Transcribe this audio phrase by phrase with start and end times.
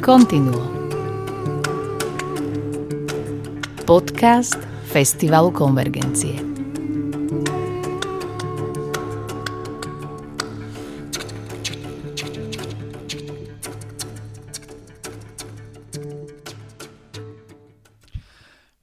[0.00, 0.64] Continuo.
[3.84, 4.56] Podcast
[4.88, 6.40] Festivalu Konvergencie.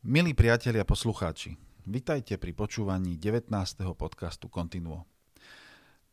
[0.06, 1.58] Milí priatelia poslucháči,
[1.90, 3.50] vitajte pri počúvaní 19.
[3.98, 5.10] podcastu Continuo.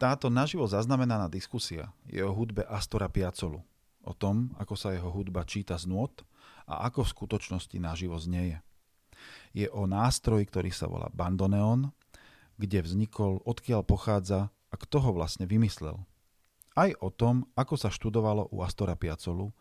[0.00, 3.60] Táto naživo zaznamenaná diskusia je o hudbe Astora Piazzolu,
[4.04, 6.22] o tom, ako sa jeho hudba číta z nôd
[6.68, 8.60] a ako v skutočnosti naživo znieje.
[9.56, 11.90] Je o nástroji, ktorý sa volá bandoneon,
[12.60, 15.98] kde vznikol, odkiaľ pochádza a kto ho vlastne vymyslel.
[16.74, 19.54] Aj o tom, ako sa študovalo u Astora Piazzolu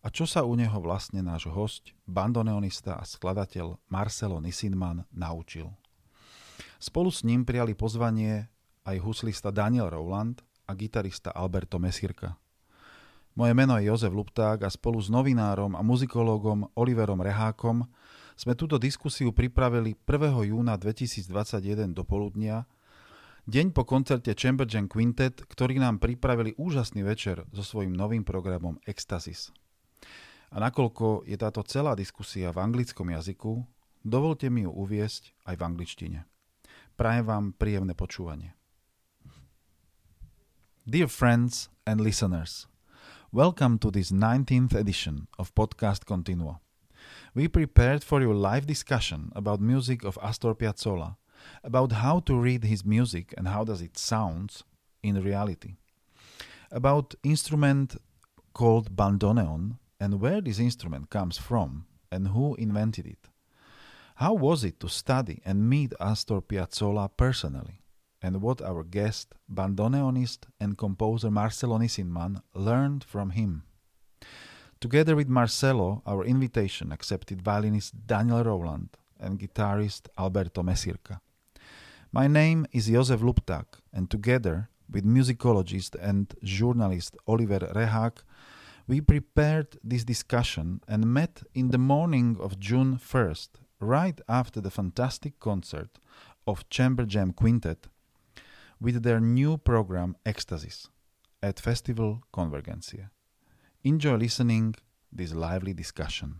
[0.00, 5.68] a čo sa u neho vlastne náš host, bandoneonista a skladateľ Marcelo Nisinman naučil.
[6.80, 8.48] Spolu s ním prijali pozvanie
[8.88, 12.39] aj huslista Daniel Rowland a gitarista Alberto Mesirka.
[13.38, 17.86] Moje meno je Jozef Lupták a spolu s novinárom a muzikológom Oliverom Rehákom
[18.34, 20.50] sme túto diskusiu pripravili 1.
[20.50, 22.66] júna 2021 do poludnia,
[23.46, 28.82] deň po koncerte Chamber Jam Quintet, ktorý nám pripravili úžasný večer so svojím novým programom
[28.82, 29.54] Ecstasis.
[30.50, 33.62] A nakoľko je táto celá diskusia v anglickom jazyku,
[34.02, 36.18] dovolte mi ju uviesť aj v angličtine.
[36.98, 38.58] Prajem vám príjemné počúvanie.
[40.82, 42.69] Dear friends and listeners,
[43.32, 46.58] welcome to this 19th edition of Podcast Continuo.
[47.32, 51.16] We prepared for you live discussion about music of Astor Piazzolla,
[51.62, 54.64] about how to read his music and how does it sounds
[55.04, 55.76] in reality,
[56.72, 57.96] about instrument
[58.52, 63.28] called bandoneon and where this instrument comes from and who invented it.
[64.16, 67.79] How was it to study and meet Astor Piazzolla personally?
[68.22, 73.62] And what our guest, bandoneonist and composer Marcelo Nisinman, learned from him.
[74.80, 81.20] Together with Marcelo, our invitation accepted violinist Daniel Rowland and guitarist Alberto Mesirca.
[82.12, 88.24] My name is Josef Luptak, and together with musicologist and journalist Oliver Rehak,
[88.88, 93.48] we prepared this discussion and met in the morning of June 1st,
[93.80, 95.98] right after the fantastic concert
[96.46, 97.86] of Chamber Jam Quintet
[98.80, 100.88] with their new program Ecstasis
[101.42, 103.10] at Festival Convergencia.
[103.84, 104.74] Enjoy listening
[105.12, 106.36] this lively discussion.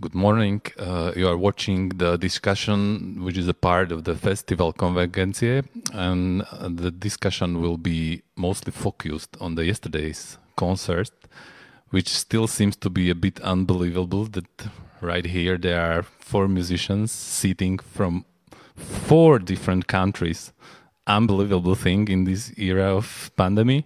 [0.00, 0.62] Good morning.
[0.78, 6.42] Uh, you are watching the discussion, which is a part of the festival Convergencia, and
[6.42, 11.10] uh, the discussion will be mostly focused on the yesterday's concert,
[11.90, 14.24] which still seems to be a bit unbelievable.
[14.26, 14.46] That
[15.00, 18.24] right here there are four musicians sitting from
[18.76, 20.52] four different countries.
[21.06, 23.84] Unbelievable thing in this era of pandemic.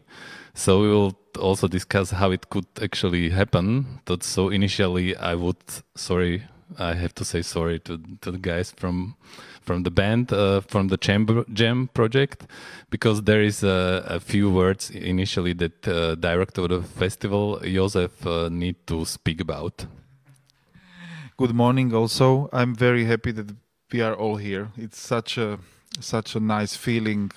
[0.54, 4.00] So we will also discuss how it could actually happen.
[4.04, 5.56] But so initially, I would
[5.94, 6.42] sorry,
[6.78, 9.14] I have to say sorry to to the guys from
[9.62, 12.46] from the band uh, from the Chamber Jam project
[12.90, 18.26] because there is a, a few words initially that uh, director of the festival Josef
[18.26, 19.86] uh, need to speak about.
[21.42, 21.92] Good morning.
[21.92, 23.50] Also, I'm very happy that
[23.92, 24.68] we are all here.
[24.76, 25.58] It's such a
[25.98, 27.32] such a nice feeling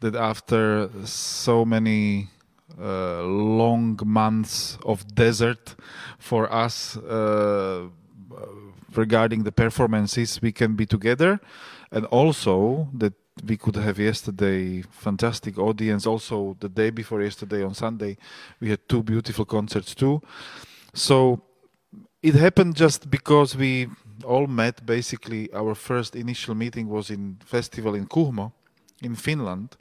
[0.00, 2.28] that after so many
[2.78, 5.76] uh, long months of desert
[6.18, 7.86] for us uh,
[8.94, 11.40] regarding the performances we can be together
[11.90, 13.14] and also that
[13.46, 18.16] we could have yesterday fantastic audience also the day before yesterday on sunday
[18.60, 20.20] we had two beautiful concerts too
[20.92, 21.40] so
[22.22, 23.88] it happened just because we
[24.24, 24.84] all met.
[24.84, 28.52] Basically our first initial meeting was in festival in kuhmo
[29.02, 29.76] in finland.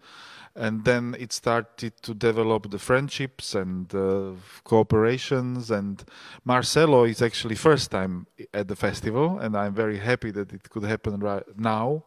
[0.56, 4.31] And then it started to develop the friendships and uh,
[4.66, 5.70] cooperations.
[5.70, 6.03] And
[6.46, 10.84] marcelo is actually first time at the festival and i'm very happy that it could
[10.84, 12.03] happen right now.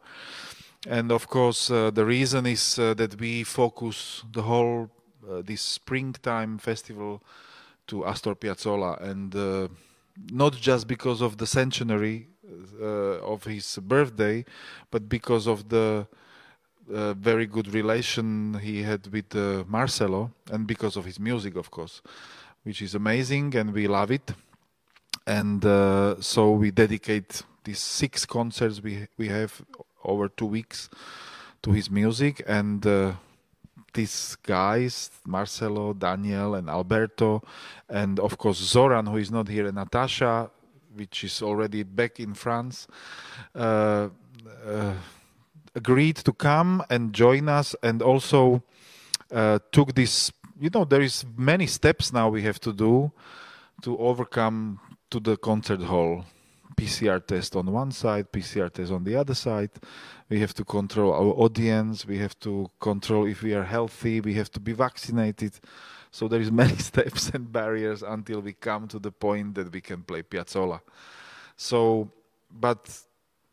[0.87, 4.89] And of course uh, the reason is uh, that we focus the whole
[5.29, 7.21] uh, this springtime festival
[7.87, 8.99] to astor piazzolla.
[9.01, 9.67] And uh,
[10.31, 12.27] not just because of the centenary
[12.81, 12.85] uh,
[13.33, 14.43] of his birthday
[14.89, 16.07] but because of the
[16.93, 21.71] uh, very good relation he had with uh, Marcelo, and because of his music, of
[21.71, 22.01] course,
[22.63, 24.33] which is amazing, and we love it.
[25.25, 29.61] And uh, so we dedicate these six concerts we we have
[30.03, 30.89] over two weeks
[31.61, 33.13] to his music, and uh,
[33.93, 37.41] these guys, Marcelo, Daniel, and Alberto,
[37.89, 40.49] and of course Zoran, who is not here, and Natasha,
[40.95, 42.87] which is already back in France.
[43.55, 44.09] Uh,
[44.65, 44.93] uh,
[45.75, 48.63] agreed to come and join us, and also
[49.31, 50.31] uh, took this.
[50.59, 53.11] You know, there is many steps now we have to do
[53.81, 54.79] to overcome
[55.09, 56.25] to the concert hall.
[56.81, 59.69] PCR test on one side, PCR test on the other side.
[60.29, 62.07] We have to control our audience.
[62.07, 64.19] We have to control if we are healthy.
[64.19, 65.59] We have to be vaccinated.
[66.09, 69.79] So there is many steps and barriers until we come to the point that we
[69.81, 70.81] can play Piazzolla.
[71.55, 72.09] So,
[72.49, 72.89] but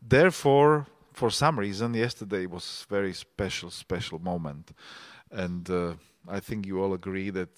[0.01, 4.73] therefore, for some reason, yesterday was very special, special moment,
[5.31, 5.95] and uh,
[6.27, 7.51] I think you all agree that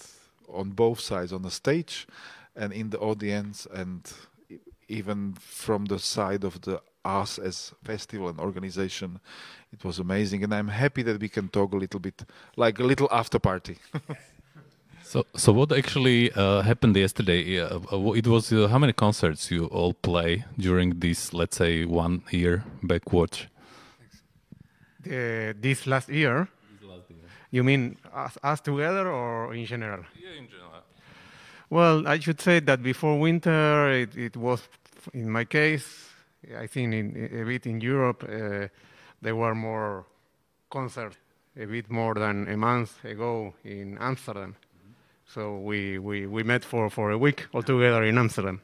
[0.49, 2.09] on both sides, on the stage
[2.57, 4.13] and in the audience, and
[4.91, 9.21] even from the side of the us as festival and organization,
[9.73, 12.25] it was amazing, and I'm happy that we can talk a little bit,
[12.57, 13.79] like a little after party.
[15.03, 17.59] So, so what actually uh, happened yesterday?
[17.59, 21.85] Uh, uh it was uh, how many concerts you all play during this, let's say,
[21.85, 23.49] one year backwards?
[25.03, 26.47] this last year.
[26.81, 27.19] This last year.
[27.51, 30.05] You mean us, us together or in general?
[30.15, 30.71] Yeah, in general.
[31.71, 34.61] Well, I should say that before winter, it, it was,
[35.13, 36.09] in my case,
[36.59, 38.69] I think in, a bit in Europe, uh,
[39.23, 40.07] there were more
[40.71, 41.17] concerts,
[41.57, 44.57] a bit more than a month ago in Amsterdam.
[45.27, 48.61] So we, we, we met for, for a week altogether in Amsterdam.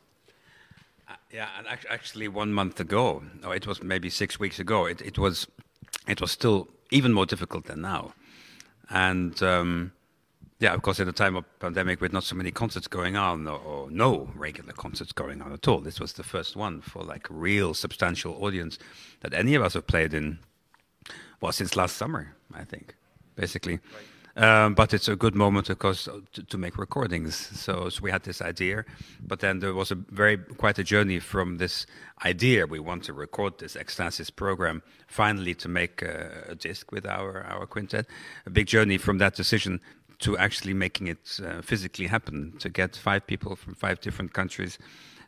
[1.08, 5.00] Uh, yeah, and actually one month ago, or it was maybe six weeks ago, it,
[5.00, 5.46] it was
[6.08, 8.14] it was still even more difficult than now.
[8.90, 9.92] And um,
[10.58, 13.46] yeah, of course, at the time of pandemic, with not so many concerts going on,
[13.46, 17.02] or, or, no regular concerts going on at all, this was the first one for
[17.02, 18.78] like a real substantial audience
[19.20, 20.38] that any of us have played in.
[21.42, 22.96] Well, since last summer, I think,
[23.34, 23.74] basically.
[23.74, 24.04] Right.
[24.36, 27.34] Um, but it's a good moment, of course, to, to, make recordings.
[27.34, 28.84] So, so we had this idea,
[29.18, 31.86] but then there was a very quite a journey from this
[32.22, 37.06] idea we want to record this Ecstasis program, finally to make a, a disc with
[37.06, 38.06] our our quintet.
[38.44, 39.80] A big journey from that decision
[40.18, 42.54] to actually making it uh, physically happen.
[42.58, 44.78] To get five people from five different countries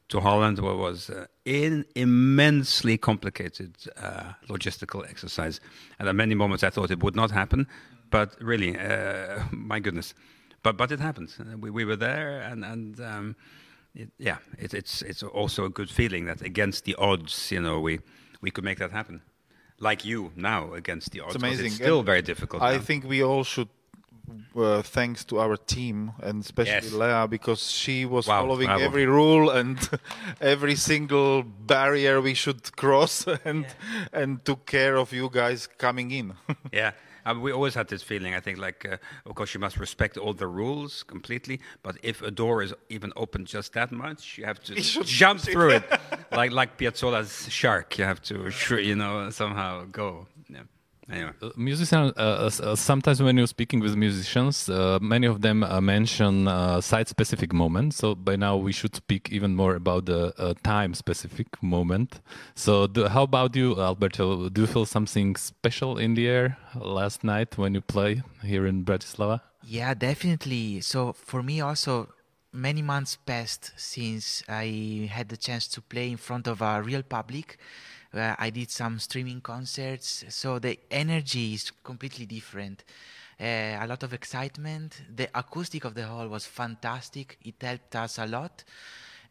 [0.08, 5.61] to Holland was uh, an immensely complicated uh, logistical exercise.
[5.99, 7.67] And at many moments I thought it would not happen
[8.11, 10.14] but really, uh, my goodness.
[10.62, 11.31] But but it happened.
[11.61, 13.37] We, we were there, and and um,
[13.94, 17.81] it, yeah, it, it's it's also a good feeling that against the odds, you know,
[17.81, 18.00] we
[18.40, 19.23] we could make that happen.
[19.81, 21.37] Like you now against the odds.
[21.37, 21.67] It's amazing.
[21.67, 22.62] It's still and very difficult.
[22.62, 22.82] I now.
[22.82, 23.69] think we all should
[24.56, 26.92] uh, thanks to our team and especially yes.
[26.92, 28.84] Lea because she was wow, following bravo.
[28.84, 29.78] every rule and
[30.40, 34.20] every single barrier we should cross and yeah.
[34.20, 36.34] and took care of you guys coming in.
[36.72, 36.92] yeah,
[37.25, 38.34] I we always had this feeling.
[38.34, 38.96] I think, like, uh,
[39.26, 41.60] of course, you must respect all the rules completely.
[41.82, 45.70] But if a door is even open just that much, you have to jump through
[45.70, 45.84] it,
[46.32, 47.98] like like Piazzolla's shark.
[47.98, 50.26] You have to, you know, somehow go.
[51.08, 51.14] Yeah.
[51.14, 51.32] Anyway.
[51.43, 55.81] Uh, musicians, uh, uh, sometimes when you're speaking with musicians, uh, many of them uh,
[55.81, 57.96] mention uh, site-specific moments.
[57.96, 62.20] So by now we should speak even more about the time-specific moment.
[62.55, 64.49] So do, how about you, Alberto?
[64.49, 68.84] Do you feel something special in the air last night when you play here in
[68.84, 69.40] Bratislava?
[69.64, 70.81] Yeah, definitely.
[70.81, 72.08] So for me also,
[72.52, 77.02] many months passed since I had the chance to play in front of a real
[77.02, 77.59] public
[78.15, 82.85] uh, I did some streaming concerts, so the energy is completely different.
[83.41, 85.03] Uh, a lot of excitement.
[85.15, 87.38] The acoustic of the hall was fantastic.
[87.45, 88.65] It helped us a lot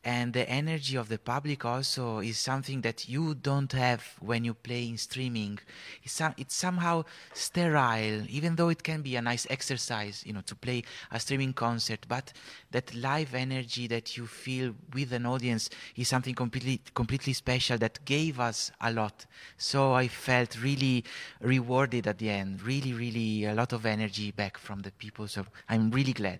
[0.08, 4.54] and the energy of the public also is something that you don't have when you
[4.54, 5.60] play in streaming.
[6.02, 10.56] It's, it's somehow sterile even though it can be a nice exercise you know to
[10.56, 12.06] play a streaming concert.
[12.08, 12.32] But
[12.72, 18.00] that live energy that you feel with an audience is something completely completely special that
[18.06, 19.26] gave us a lot.
[19.58, 21.04] So i felt really
[21.42, 22.62] rewarded at the end.
[22.62, 25.28] Really really a lot of energy back from the people.
[25.28, 26.40] So i'm really glad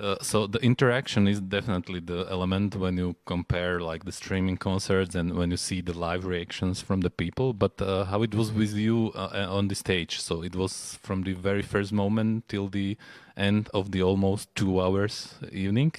[0.00, 5.14] uh, so the interaction is definitely the element when you compare like the streaming concerts
[5.14, 8.52] and when you see the live reactions from the people but uh, how it was
[8.52, 12.68] with you uh, on the stage so it was from the very first moment till
[12.68, 12.96] the
[13.36, 15.92] end of the almost two hours evening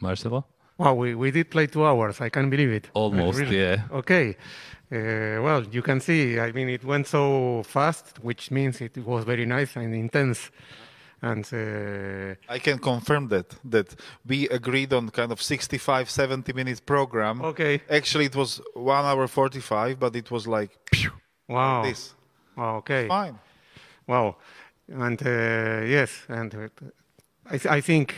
[0.00, 0.44] marcelo
[0.78, 2.20] Wow, we, we did play two hours.
[2.20, 2.90] I can't believe it.
[2.94, 3.58] Almost, really?
[3.58, 3.84] yeah.
[3.90, 4.36] Okay.
[4.92, 9.24] Uh, well, you can see, I mean, it went so fast, which means it was
[9.24, 10.50] very nice and intense
[11.22, 13.94] and uh, I can confirm that that
[14.26, 17.42] we agreed on kind of 65 70 minutes program.
[17.42, 17.80] Okay.
[17.88, 21.12] Actually it was 1 hour 45 but it was like pew,
[21.48, 21.80] wow.
[21.80, 22.14] like this.
[22.56, 23.08] Wow okay.
[23.08, 23.38] Fine.
[24.06, 24.36] Wow.
[24.88, 26.68] And uh, yes and uh,
[27.46, 28.14] I, th- I think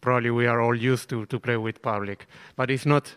[0.00, 2.26] probably we are all used to to play with public.
[2.56, 3.16] But it's not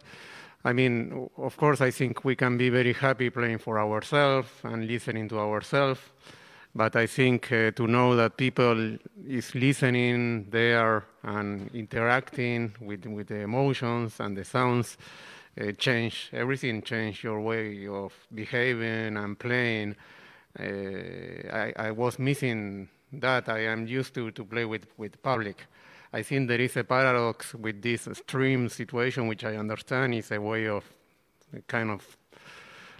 [0.65, 4.85] I mean, of course, I think we can be very happy playing for ourselves and
[4.85, 6.01] listening to ourselves.
[6.75, 8.97] But I think uh, to know that people
[9.27, 14.97] is listening there and interacting with, with the emotions and the sounds
[15.59, 19.95] uh, change everything, change your way of behaving and playing.
[20.59, 20.63] Uh,
[21.51, 23.49] I, I was missing that.
[23.49, 25.65] I am used to, to play with, with public.
[26.13, 30.39] I think there is a paradox with this stream situation, which I understand is a
[30.39, 30.83] way of
[31.67, 32.17] kind of,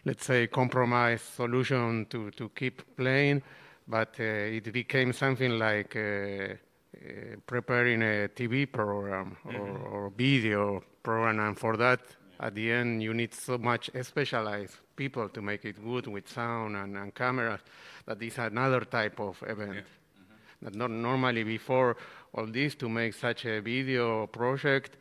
[0.08, 3.42] let's say, compromise solution to, to keep playing,
[3.86, 9.94] but uh, it became something like uh, uh, preparing a TV program or, mm-hmm.
[9.94, 12.00] or, video program, and for that,
[12.40, 16.78] at the end, you need so much specialized people to make it good with sound
[16.78, 17.60] and, and cameras
[18.06, 19.74] that is another type of event.
[19.74, 19.82] Yeah.
[19.82, 20.66] Mm-hmm.
[20.66, 21.98] That not normally before
[22.34, 24.96] all this to make such a video project,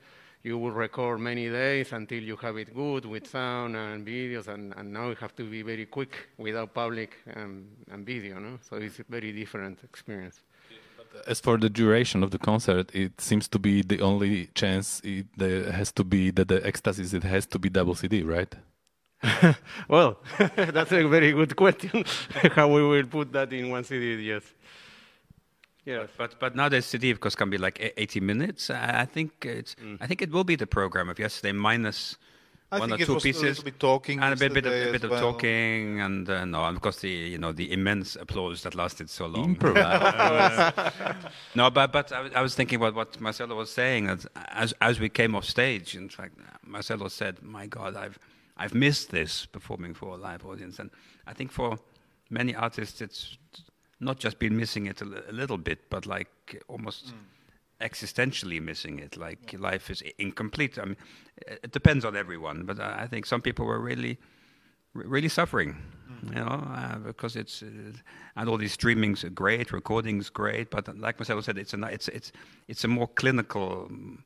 [0.46, 4.72] you will record many days until you have it good with sound and videos, and,
[4.76, 8.58] and now you have to be very quick without public and, and video, no?
[8.68, 10.40] So it's a very different experience.
[11.26, 15.00] As for the duration of the concert, it seems to be the only chance.
[15.02, 17.16] It there has to be that the ecstasy.
[17.16, 18.54] It has to be double CD, right?
[19.88, 20.18] well,
[20.56, 22.04] that's a very good question.
[22.56, 24.14] How we will put that in one CD?
[24.22, 24.44] Yes.
[25.86, 26.08] Yes.
[26.18, 28.70] But, but, but nowadays CD of course can be like 80 minutes.
[28.70, 29.96] I think it's mm.
[30.00, 32.16] I think it will be the program of yesterday minus
[32.72, 35.10] I one or two pieces, a talking and a bit, bit of, a bit of
[35.12, 39.26] talking, and uh, no, of course the you know the immense applause that lasted so
[39.26, 39.56] long.
[41.54, 44.06] no, but but I, I, was thinking about what Marcelo was saying.
[44.06, 48.18] That as as we came off stage, in fact, Marcelo said, "My God, I've
[48.56, 50.90] I've missed this performing for a live audience," and
[51.24, 51.78] I think for
[52.30, 53.38] many artists, it's
[54.00, 57.06] not just been missing it a, a little bit, but like almost.
[57.06, 57.12] Mm.
[57.78, 59.60] existentially missing it like yeah.
[59.70, 60.96] life is incomplete i mean
[61.64, 64.16] it depends on everyone but i think some people were really
[64.94, 65.76] really suffering
[66.10, 66.28] mm.
[66.28, 67.92] you know uh, because it's uh,
[68.36, 72.08] and all these streamings are great recordings great but like Marcelo said it's a it's
[72.08, 72.32] it's
[72.68, 74.24] it's a more clinical um,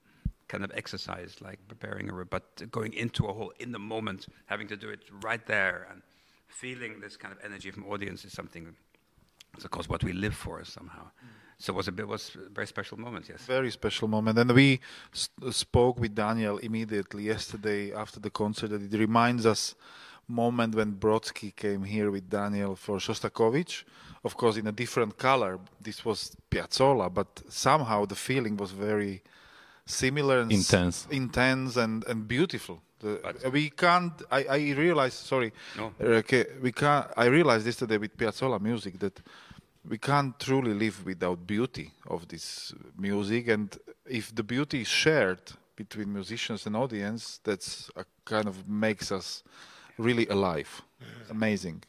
[0.49, 4.67] kind of exercise like preparing a but going into a whole in the moment having
[4.67, 6.03] to do it right there and
[6.49, 8.75] feeling this kind of energy from audience is something
[9.55, 11.05] it's of course what we live for somehow.
[11.05, 11.29] Mm.
[11.59, 13.43] So it was a bit was a very special moment, yes.
[13.43, 14.81] Very special moment, and we
[15.51, 18.69] spoke with Daniel immediately yesterday after the concert.
[18.69, 19.75] That it reminds us
[20.27, 23.85] moment when Brodsky came here with Daniel for Shostakovich,
[24.25, 25.59] of course in a different color.
[25.81, 29.23] This was Piazzolla, but somehow the feeling was very
[29.85, 32.81] similar and intense, intense and, and beautiful.
[33.01, 34.13] The, we can't.
[34.31, 35.27] I, I realized.
[35.27, 35.53] Sorry.
[35.77, 35.93] No.
[36.01, 36.45] Okay.
[36.63, 37.07] We can't.
[37.17, 39.21] I realized yesterday with Piazzolla music that
[39.89, 43.77] we can't truly live without beauty of this music, and
[44.07, 45.41] if the beauty is shared
[45.77, 49.43] between musicians and audience, that's a kind of makes us
[49.99, 50.83] really alive.
[51.31, 51.83] Amazing.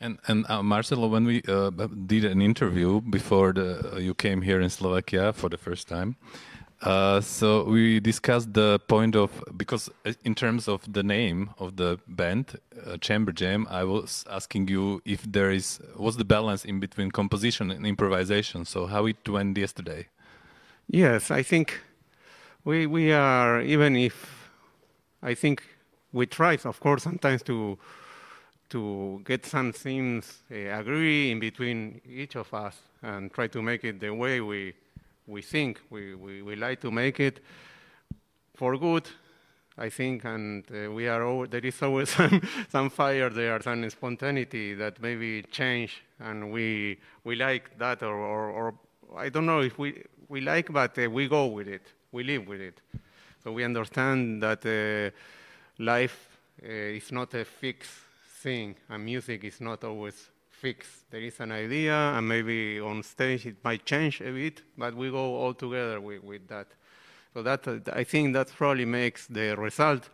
[0.00, 1.70] And and uh, Marcelo, when we uh,
[2.06, 6.14] did an interview before the, uh, you came here in Slovakia for the first time,
[6.82, 11.76] uh, so we discussed the point of because uh, in terms of the name of
[11.76, 16.64] the band, uh, Chamber Jam, I was asking you if there is what's the balance
[16.64, 18.64] in between composition and improvisation.
[18.64, 20.06] So how it went yesterday?
[20.86, 21.80] Yes, I think
[22.64, 24.48] we we are even if
[25.20, 25.62] I think
[26.12, 27.76] we try, of course, sometimes to
[28.70, 33.82] to get some things uh, agree in between each of us and try to make
[33.82, 34.74] it the way we
[35.28, 37.40] we think we, we, we like to make it
[38.54, 39.06] for good,
[39.76, 43.88] I think, and uh, we are over, there is always some, some fire there, some
[43.90, 48.74] spontaneity that maybe change, and we we like that, or, or, or
[49.16, 52.48] I don't know if we we like, but uh, we go with it, we live
[52.48, 52.80] with it.
[53.44, 55.14] So we understand that uh,
[55.78, 57.90] life uh, is not a fixed
[58.42, 61.10] thing, and music is not always fixed.
[61.10, 65.10] There is an idea, and maybe on stage it might change a bit, but we
[65.10, 66.66] go all together with, with that.
[67.34, 70.10] So that uh, I think that probably makes the result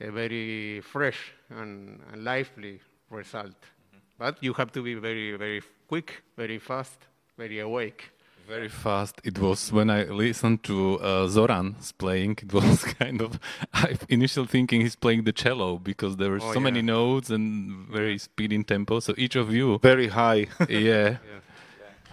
[0.00, 3.60] a very fresh and, and lively result.
[3.60, 3.98] Mm-hmm.
[4.18, 6.98] But you have to be very, very quick, very fast,
[7.38, 8.10] very awake
[8.46, 9.20] very fast.
[9.24, 12.38] It was when I listened to uh, Zoran's playing.
[12.42, 13.40] It was kind of
[13.74, 16.64] I initial thinking he's playing the cello because there were oh, so yeah.
[16.64, 19.00] many notes and very speedy tempo.
[19.00, 20.46] So each of you very high.
[20.68, 20.68] yeah.
[20.68, 21.16] yeah.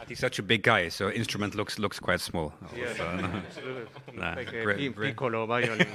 [0.07, 2.53] He's such a big guy, so instrument looks looks quite small.
[2.75, 3.15] Yeah, so,
[4.13, 5.87] nah, like a piccolo violin.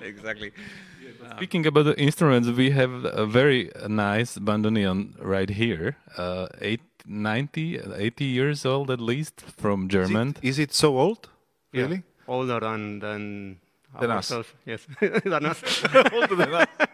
[0.00, 0.52] exactly.
[1.36, 7.78] Speaking about the instruments, we have a very nice bandoneon right here, uh, eight, 90,
[7.96, 10.28] 80 years old at least, from German.
[10.28, 11.28] Is it, is it so old?
[11.72, 12.02] Really?
[12.28, 13.58] older than than,
[14.00, 14.30] Than us.
[14.30, 14.52] ourselves.
[14.66, 14.86] Yes,
[15.24, 15.62] than us.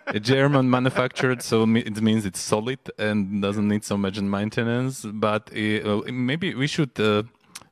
[0.07, 5.05] A German manufactured, so it means it's solid and doesn't need so much maintenance.
[5.05, 7.23] But uh, maybe we should uh,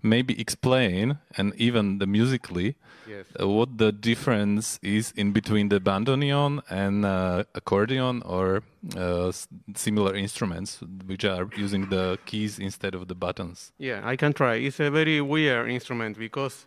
[0.03, 2.77] maybe explain and even the musically
[3.11, 3.27] yes.
[3.41, 8.63] uh, what the difference is in between the bandoneon and uh, accordion or
[8.97, 9.33] uh,
[9.75, 13.73] similar instruments which are using the keys instead of the buttons.
[13.79, 14.55] Yeah, I can try.
[14.55, 16.67] It's a very weird instrument because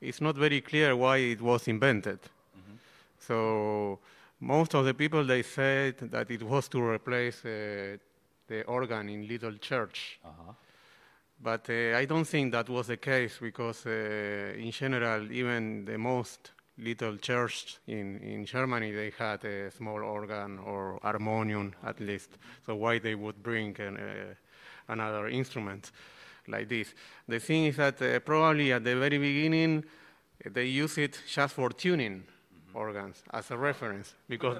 [0.00, 2.18] it's not very clear why it was invented.
[3.18, 3.98] So
[4.40, 7.96] most of the people they said that it was to replace uh,
[8.46, 10.20] the organ in little church.
[11.44, 15.98] But uh, I don't think that was the case because, uh, in general, even the
[15.98, 22.30] most little church in, in Germany, they had a small organ or harmonium at least.
[22.64, 24.34] So why they would bring an, uh,
[24.88, 25.92] another instrument
[26.48, 26.94] like this?
[27.28, 29.84] The thing is that uh, probably at the very beginning,
[30.50, 32.24] they use it just for tuning
[32.72, 34.58] organs as a reference because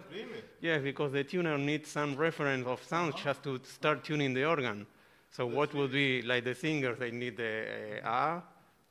[0.60, 4.86] yes, because the tuner needs some reference of sound just to start tuning the organ.
[5.34, 6.96] So what would be like the singers?
[6.96, 8.42] They need the uh, ah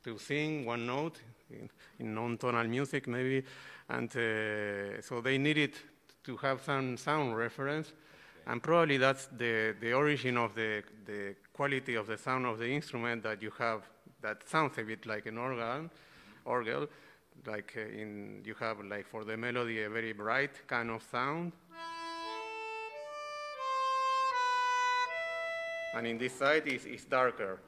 [0.02, 3.42] to sing one note in, in non-tonal music maybe,
[3.88, 5.72] and uh, so they needed
[6.24, 7.94] to have some sound reference,
[8.46, 12.68] and probably that's the the origin of the the quality of the sound of the
[12.68, 13.80] instrument that you have
[14.20, 15.88] that sounds a bit like an organ,
[16.44, 16.86] orgel,
[17.46, 21.52] like uh, in you have like for the melody a very bright kind of sound.
[25.94, 27.58] And in this side is, is darker.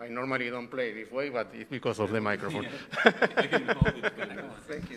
[0.00, 2.66] I normally don't play this way, but it's because of the microphone.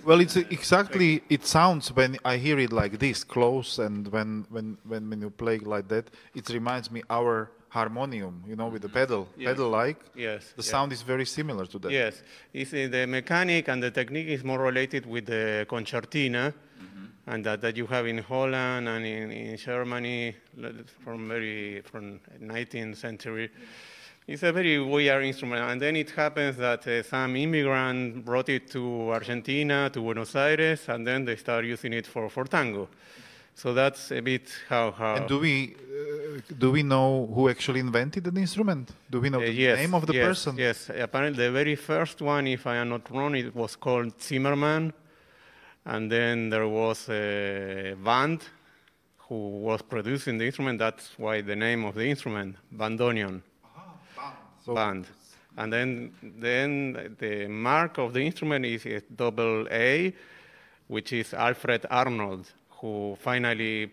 [0.05, 1.23] Well, it's exactly.
[1.29, 5.31] It sounds when I hear it like this, close, and when when when, when you
[5.31, 8.35] play like that, it reminds me our harmonium.
[8.49, 9.47] You know, with the pedal, Yes.
[9.49, 9.99] pedal like.
[10.15, 10.71] Yes, The yeah.
[10.73, 11.91] sound is very similar to that.
[11.91, 12.13] Yes,
[12.53, 16.53] it's, uh, the mechanic and the technique is more related with the concertina,
[17.27, 20.35] and that, that you have in Holland and in, in Germany
[21.03, 23.49] from very from 19th century.
[24.27, 28.71] It's a very weird instrument, and then it happens that uh, some immigrant brought it
[28.71, 32.87] to Argentina, to Buenos Aires, and then they start using it for, for tango.
[33.55, 35.15] So that's a bit how how.
[35.15, 38.91] And do we uh, do we know who actually invented the instrument?
[39.09, 40.57] Do we know Uh, the yes, name of the yes, person?
[40.57, 44.91] Yes, apparently the very first one, if I am not wrong, it was called Zimmerman,
[45.85, 48.41] and then there was a band
[49.29, 50.77] who was producing the instrument.
[50.79, 53.41] That's why the name of the instrument, bandoneon,
[54.65, 55.05] So- band.
[55.57, 60.13] And then, then the mark of the instrument is a double A,
[60.87, 62.51] which is Alfred Arnold,
[62.85, 63.91] who finally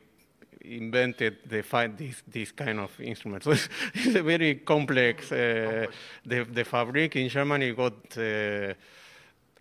[0.64, 1.62] invented the
[1.96, 3.42] this, this kind of instrument.
[3.42, 3.50] So
[3.94, 5.32] it's a very complex.
[5.32, 5.86] Uh,
[6.26, 8.74] the, the fabric in Germany got, uh,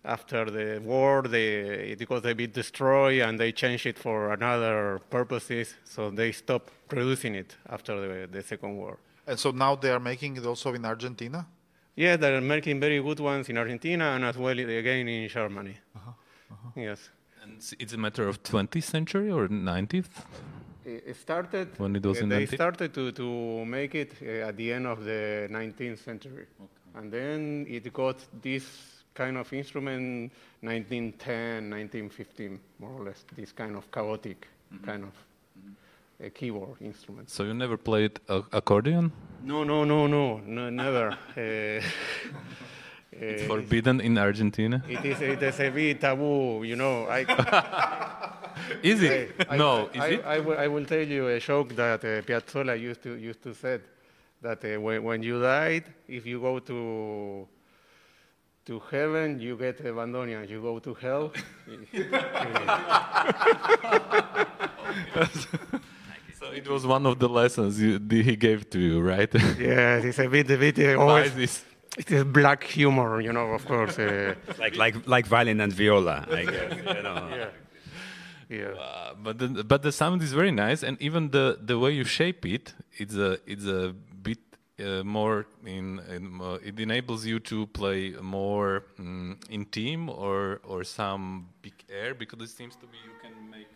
[0.04, 5.00] after the war, they, it got a bit destroyed and they changed it for another
[5.08, 5.74] purposes.
[5.84, 8.98] So they stopped producing it after the, the Second War.
[9.26, 11.46] And so now they are making it also in Argentina.
[11.96, 15.76] Yeah, they're making very good ones in Argentina and as well again in Germany.
[16.76, 17.10] Yes.
[17.42, 20.24] And it's- a matter of 20th century or 19th?
[20.84, 22.54] It started When it was uh, they invented?
[22.58, 26.46] started to, to make it uh, at the end of the 19th century,
[26.94, 28.64] and then it got this
[29.14, 33.24] kind of instrument 1910, 1915, more or less.
[33.36, 34.84] This kind of chaotic Mm-hmm.
[34.86, 35.12] kind of
[36.26, 37.28] a keyboard instrument.
[37.28, 38.18] So you never played
[38.52, 39.12] accordion?
[39.44, 41.10] No, no, no, no, no never.
[41.36, 41.82] uh,
[43.12, 44.82] It's uh, forbidden in Argentina.
[44.88, 47.06] it is it is a bit taboo, you know.
[47.08, 47.24] I,
[48.82, 49.34] Is it?
[49.48, 50.24] I- no, I, is it?
[50.24, 53.54] I, will, I will tell you a joke that uh, Piazzolla used to used to
[53.54, 53.82] said
[54.40, 57.48] that uh, when, when you died, if you go to
[58.64, 60.48] to heaven, you get a bandoneon.
[60.48, 61.32] You go to hell.
[66.38, 69.32] So it was one of the lessons you, he gave to you, right?
[69.58, 71.46] yeah, it's a bit a bit uh,
[71.96, 73.54] Why always, it is black humor, you know.
[73.54, 73.98] Of course.
[73.98, 76.26] Uh, like like like violin and viola.
[76.30, 77.28] I guess, you know.
[77.30, 77.48] yeah.
[78.48, 78.78] Yeah.
[78.78, 82.04] Uh, but the, but the sound is very nice, and even the, the way you
[82.04, 84.38] shape it, it's a it's a bit
[84.78, 90.60] uh, more in, in uh, it enables you to play more mm, in team or
[90.64, 93.68] or some big air because it seems to be you can make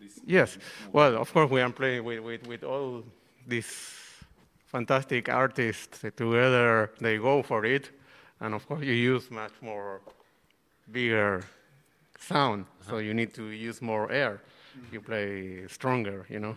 [0.00, 0.20] this.
[0.24, 0.58] Yes.
[0.92, 3.04] Well, of course, we are playing with, with, with all
[3.46, 3.99] these
[4.70, 6.90] fantastic artists together.
[7.00, 7.90] They go for it.
[8.40, 10.00] And of course, you use much more
[10.90, 11.42] bigger
[12.18, 12.64] sound.
[12.64, 12.90] Uh-huh.
[12.90, 14.40] So you need to use more air.
[14.92, 16.56] You play stronger, you know.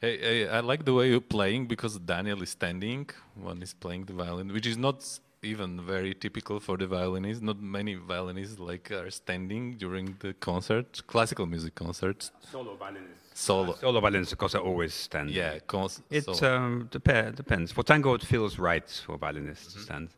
[0.00, 4.04] Hey, hey, I like the way you're playing because Daniel is standing when he's playing
[4.04, 5.02] the violin, which is not
[5.42, 7.42] even very typical for the violinist.
[7.42, 12.30] Not many violinists like are standing during the concert, classical music concerts.
[12.50, 13.14] Solo violinists.
[13.34, 13.74] Solo.
[13.74, 15.34] Solo violinists, of course, are always standing.
[15.34, 16.54] Yeah, cons- It solo.
[16.56, 17.70] um, dep- depends.
[17.72, 20.08] For tango, it feels right for violinists to stand.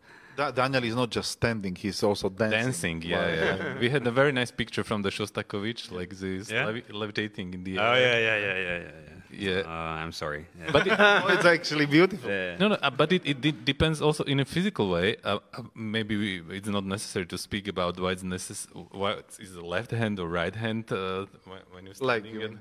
[0.40, 2.60] Da- Daniel is not just standing; he's also dancing.
[2.64, 3.02] dancing.
[3.02, 3.78] Yeah, yeah.
[3.82, 6.66] we had a very nice picture from the Shostakovich, like this Yeah?
[6.68, 7.86] levi- levitating in the air.
[7.88, 8.00] Oh air.
[8.06, 9.08] yeah, yeah, yeah, yeah, yeah.
[9.46, 9.62] Yeah.
[9.72, 10.42] Uh, I'm sorry.
[10.58, 10.72] Yeah.
[10.74, 12.28] But it, Oh, it's actually beautiful.
[12.30, 12.56] Yeah.
[12.62, 15.08] No, no, uh, but it, it de- depends also in a physical way.
[15.22, 15.62] Uh, uh,
[15.96, 18.68] maybe we, it's not necessary to speak about why it's necess-
[19.00, 22.40] why it's- is the left hand or right hand uh, when, when you're Like standing
[22.40, 22.58] you- and,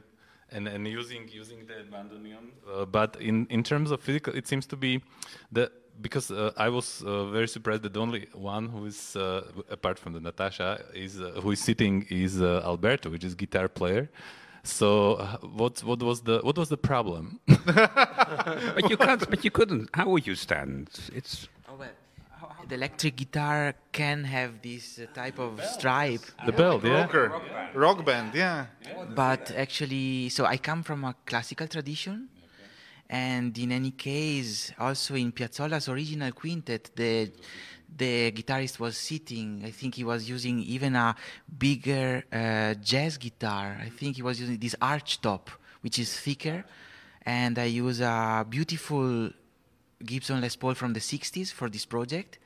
[0.56, 2.46] and and using using the bandoneon.
[2.72, 4.92] Uh, but in in terms of physical, it seems to be
[5.58, 5.66] the
[6.02, 10.00] because uh, I was uh, very surprised that the only one who is uh, apart
[10.00, 14.10] from the Natasha is uh, who is sitting is uh, Alberto, which is guitar player.
[14.64, 17.40] So uh, what what was the what was the problem?
[17.48, 19.30] but you can't.
[19.30, 19.90] But you couldn't.
[19.94, 20.90] How would you stand?
[21.14, 21.90] It's Oh, well,
[22.68, 27.02] the electric guitar can have this uh, type of stripe, the belt, yeah.
[27.02, 27.32] Rocker,
[27.76, 28.66] rock band, yeah.
[29.14, 32.30] but actually, so I come from a classical tradition,
[33.10, 37.32] and in any case, also in Piazzolla's original quintet, the
[37.98, 39.64] the guitarist was sitting.
[39.66, 41.16] I think he was using even a
[41.58, 43.80] bigger uh, jazz guitar.
[43.82, 45.50] I think he was using this arch top,
[45.82, 46.64] which is thicker,
[47.24, 49.32] and I use a beautiful
[50.06, 52.38] Gibson Les Paul from the 60s for this project,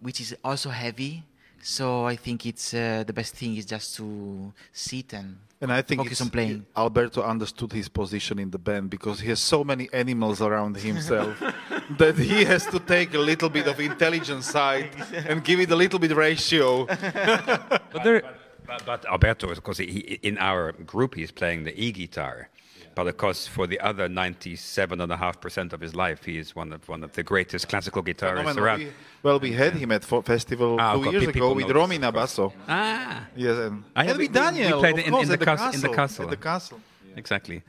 [0.00, 1.24] which is also heavy.
[1.66, 5.82] So I think it's uh, the best thing is just to sit and And I
[5.82, 6.64] think focus on playing.
[6.76, 11.42] Alberto understood his position in the band because he has so many animals around himself
[11.98, 14.90] that he has to take a little bit of intelligence side
[15.28, 16.86] and give it a little bit ratio.
[17.92, 18.22] But there,
[18.66, 22.48] But, but Alberto, of course, he, in our group, he's playing the e guitar.
[22.96, 27.04] But of course, for the other 97.5% of his life, he is one of one
[27.04, 28.64] of the greatest classical guitarists Phenomenal.
[28.64, 28.78] around.
[28.80, 31.72] We- well, we had him at fo- festival Ah, two okay, years ago with know
[31.74, 31.98] this, Romy.
[31.98, 32.52] Nabasso.
[32.66, 35.28] Ah, Yes, and, I and have- with we- we Daniel, played of in- course, in
[35.28, 35.74] the the cas- castle.
[35.74, 36.24] in the castle.
[36.24, 36.80] At the castle.
[37.16, 37.62] exactly.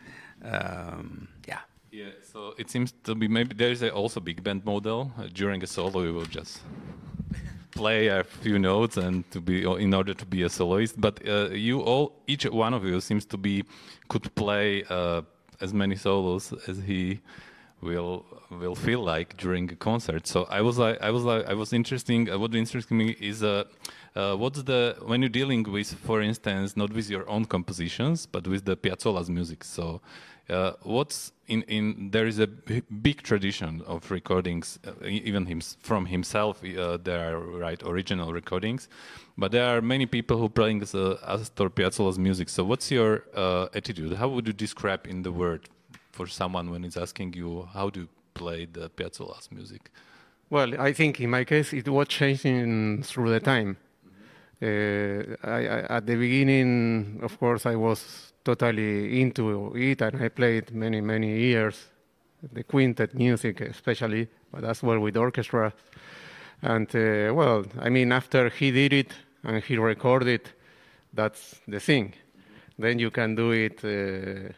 [0.43, 1.59] Um, yeah.
[1.91, 5.11] Yeah, so it seems to be maybe there is also big band model.
[5.17, 6.61] Uh, during a solo, We will just
[7.77, 10.99] play a few notes and to be in order to be a soloist.
[10.99, 13.63] But uh, you all, each one of you seems to be
[14.09, 15.21] could play uh,
[15.61, 17.19] as many solos as he
[17.81, 20.25] will will feel like during a concert.
[20.27, 22.29] So I was like, I was like, I was interesting.
[22.29, 23.63] Uh, what interests me is uh,
[24.15, 28.47] uh, what's the when you're dealing with, for instance, not with your own compositions, but
[28.47, 29.63] with the Piazzolla's music.
[29.63, 30.01] So
[30.49, 35.61] uh, what's in in there is a b- big tradition of recordings, uh, even him,
[35.79, 36.63] from himself.
[36.63, 38.87] Uh, there are right original recordings,
[39.37, 42.49] but there are many people who playing uh, Astor Piazzolla's music.
[42.49, 44.13] So what's your uh, attitude?
[44.13, 45.67] How would you describe in the word
[46.11, 49.91] for someone when it's asking you how do you play the Piazzolla's music?
[50.49, 53.77] Well, I think in my case it was changing through the time.
[54.61, 60.29] Uh, I, I, at the beginning, of course, I was totally into it, and I
[60.29, 61.87] played many, many years
[62.53, 65.73] the quintet music, especially, but as well with orchestra.
[66.61, 70.49] And uh, well, I mean, after he did it and he recorded,
[71.13, 72.13] that's the thing.
[72.79, 73.83] Then you can do it.
[73.83, 74.53] Uh,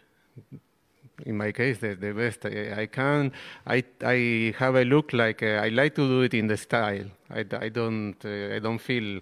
[1.25, 3.32] in my case, the, the best I, I can.
[3.67, 7.06] I, I have a look like uh, I like to do it in the style.
[7.30, 9.21] I, I don't uh, I don't feel uh,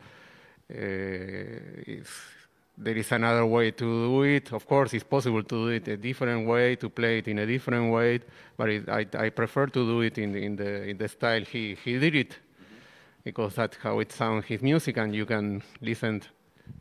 [0.70, 2.37] if
[2.78, 4.54] there is another way to do it.
[4.54, 7.46] Of course, it's possible to do it a different way, to play it in a
[7.46, 8.20] different way,
[8.56, 11.76] but it, I, I prefer to do it in, in the in the style he,
[11.84, 12.38] he did it,
[13.24, 16.22] because that's how it sounds his music, and you can listen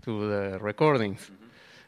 [0.02, 1.30] to the recordings.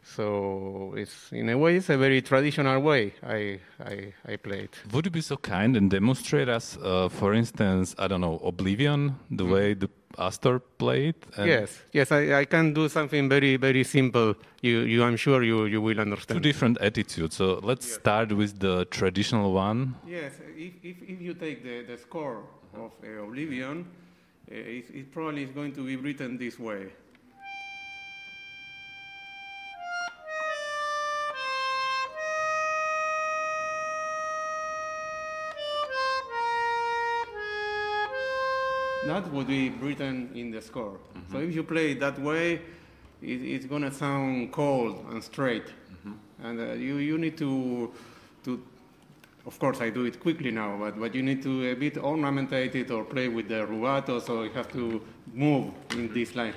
[0.02, 4.76] So it's in a way it's a very traditional way I I, I play it.
[4.92, 9.16] Would you be so kind and demonstrate us, uh, for instance, I don't know, Oblivion,
[9.30, 11.14] the way the Astor played?
[11.36, 14.34] And yes, yes, I, I can do something very very simple.
[14.62, 16.42] You you I'm sure you you will understand.
[16.42, 17.36] Two different attitudes.
[17.36, 19.94] So let's start with the traditional one.
[20.06, 22.42] Yes, if, if, if you take the, the score
[22.74, 23.86] of uh, Oblivion,
[24.50, 26.86] uh, it, it probably is going to be written this way.
[39.08, 40.98] That would be written in the score.
[41.32, 42.60] So if you play it that way,
[43.22, 45.64] it, it's going to sound cold and straight.
[46.44, 47.90] And uh, you, you need to,
[48.44, 48.62] to
[49.46, 52.74] of course, I do it quickly now, but, but you need to a bit ornamentate
[52.74, 55.00] it or play with the rubato, so you have to
[55.32, 56.52] move in this line.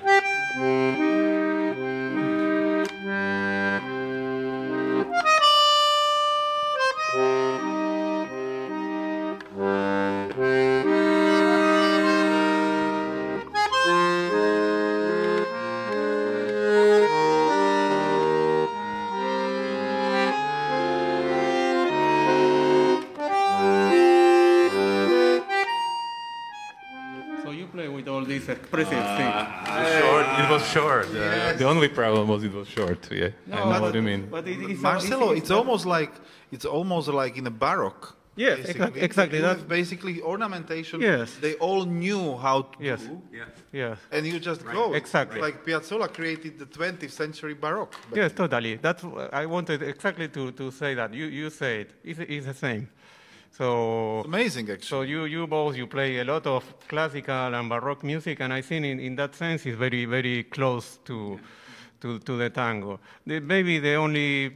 [28.42, 29.98] All these expressive things.
[30.00, 30.26] Short.
[30.40, 31.06] It was short.
[31.06, 33.10] Uh, The only problem was it was short.
[33.10, 34.28] Yeah, I know what you mean.
[34.30, 36.12] But it, it's Marcelo, it's a- almost like
[36.50, 38.16] it's almost like in a baroque.
[38.34, 39.00] Yes, basically.
[39.02, 41.00] exactly, You that- basically ornamentation.
[41.02, 41.36] Yes.
[41.40, 43.00] They all knew how to Yes.
[43.02, 43.20] do,
[43.72, 43.98] Yes.
[44.10, 44.94] and you just go.
[44.94, 45.38] Exactly.
[45.40, 47.94] Like Piazzolla created the 20th century baroque.
[48.14, 48.76] Yes, totally.
[48.76, 51.12] That's wh- I wanted exactly to, to say that.
[51.12, 51.90] You you say it.
[52.04, 52.88] It's, it's the same.
[53.52, 54.86] So Amazing, actually.
[54.86, 58.62] so you you both you play a lot of classical and baroque music, and I
[58.62, 61.38] think in, in that sense it's very very close to.
[62.00, 62.98] To, to the tango.
[63.24, 64.52] The, maybe the only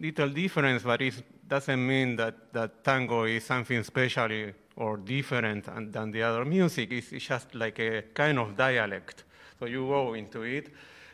[0.00, 4.30] little difference, but it doesn't mean that, that tango is something special
[4.76, 6.90] or different than the other music.
[6.92, 9.24] It's, it's just like a kind of dialect.
[9.60, 10.70] So you go into it.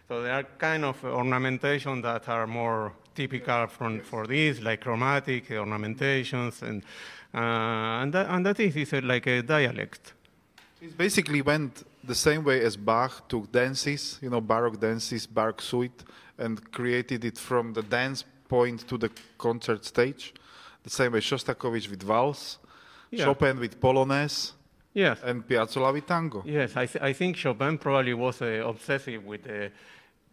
[0.06, 5.50] So there are kind of ornamentation that are more typical from, for this, like chromatic
[5.50, 6.82] ornamentations, and,
[7.34, 10.12] uh, and, that, and that is, is a, like a dialect.
[10.80, 15.62] It basically went the same way as Bach took dances, you know, Baroque dances, Baroque
[15.62, 16.04] suite,
[16.38, 20.34] and created it from the dance point to the concert stage.
[20.82, 22.58] The same way Shostakovich with Vals,
[23.10, 23.24] Yeah.
[23.24, 24.52] Chopin with Polonaise,
[24.92, 25.18] Yes.
[25.24, 26.42] and Piazzolla with Tango.
[26.44, 29.70] Yes, I, th- I think Chopin probably was uh, obsessive with the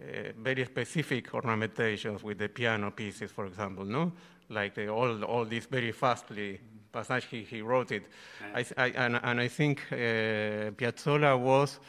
[0.02, 4.12] uh, very specific ornamentations with the piano pieces, for example, no?
[4.50, 6.60] Like the, all, all these very fastly
[6.92, 8.04] passage he, he wrote it.
[8.54, 9.96] I, I, and, and I think uh,
[10.76, 11.80] Piazzolla was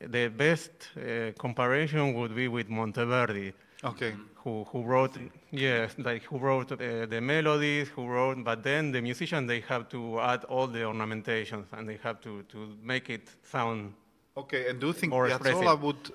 [0.00, 3.52] the best uh, comparison would be with Monteverdi
[3.84, 4.14] Okay.
[4.34, 5.16] who, who wrote
[5.52, 9.88] yes like who wrote uh, the melodies who wrote but then the musician they have
[9.88, 13.92] to add all the ornamentations and they have to, to make it sound
[14.36, 16.10] Okay, and do you think Piazzolla would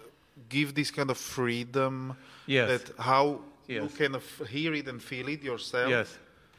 [0.51, 2.15] give this kind of freedom
[2.47, 2.67] Yes.
[2.71, 3.25] that how
[3.67, 4.23] you kind of
[4.55, 6.09] hear it and feel it yourself yes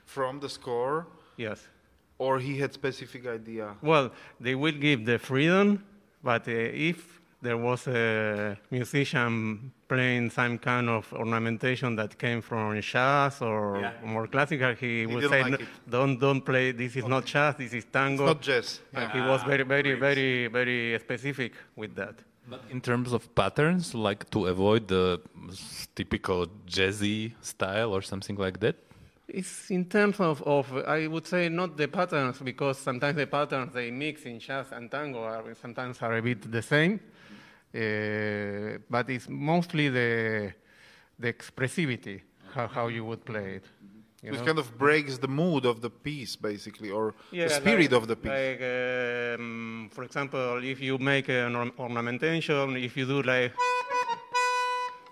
[0.06, 1.58] from the score, yes
[2.18, 3.66] or he had specific idea?
[3.82, 4.06] well
[4.40, 5.66] they will give the freedom
[6.22, 6.52] but uh,
[6.90, 6.98] if
[7.42, 13.92] there was a musician playing some kind of ornamentation that came from jazz or Yeah.
[14.14, 17.72] more classical he, would say like "No, don't don't play this is not jazz this
[17.72, 18.80] is tango Not jazz.
[18.94, 22.16] And he was very, very, very, very specific with that.
[22.48, 25.20] But in terms of patterns, like to avoid the
[25.94, 28.76] typical jazzy style or something like that.
[29.28, 33.72] It's in terms of, of, I would say, not the patterns, because sometimes the patterns
[33.72, 37.00] they mix in jazz and tango are sometimes are a bit the same,
[37.74, 40.52] uh, but it's mostly the
[41.18, 42.20] the expressivity,
[42.52, 43.64] how, how you would play it.
[44.22, 44.44] You It know?
[44.46, 48.06] kind of breaks the mood of the piece, basically, or Yeah, the spirit like- of
[48.08, 48.30] the piece.
[48.30, 48.62] Like,
[49.40, 53.52] um, for example, if you make an orn- ornamentation, if you do like,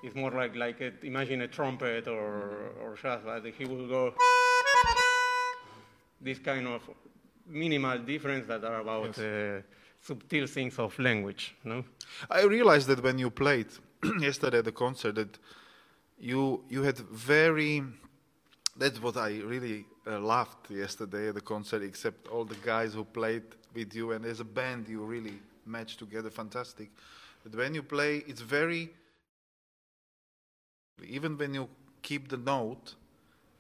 [0.05, 4.15] it's more like like a, imagine a trumpet or or jazz, but he will go
[6.21, 6.83] this kind of
[7.47, 9.61] minimal difference that are about uh,
[10.01, 11.85] subtle things of language, no?
[12.31, 13.67] I realized that when you played
[14.21, 15.39] yesterday at the concert, that
[16.19, 17.83] you you had very.
[18.81, 21.83] That's what I really uh, loved yesterday at the concert.
[21.83, 23.43] Except all the guys who played
[23.75, 26.89] with you, and as a band, you really matched together fantastic.
[27.45, 28.89] But when you play, it's very.
[31.07, 31.69] Even when you
[32.01, 32.95] keep the note,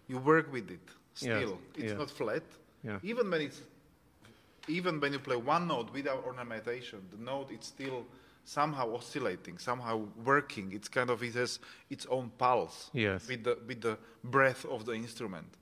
[0.08, 1.58] you work with it still.
[1.76, 1.98] It's yeah.
[1.98, 2.42] not flat.
[2.82, 2.98] Yeah.
[3.02, 3.60] Even when it's
[4.68, 8.06] even when you play one note without ornamentation, the note it's still
[8.44, 10.72] somehow oscillating, somehow working.
[10.72, 13.28] It's kind of it has its own pulse Yes.
[13.28, 15.56] with the with the breath of the instrument.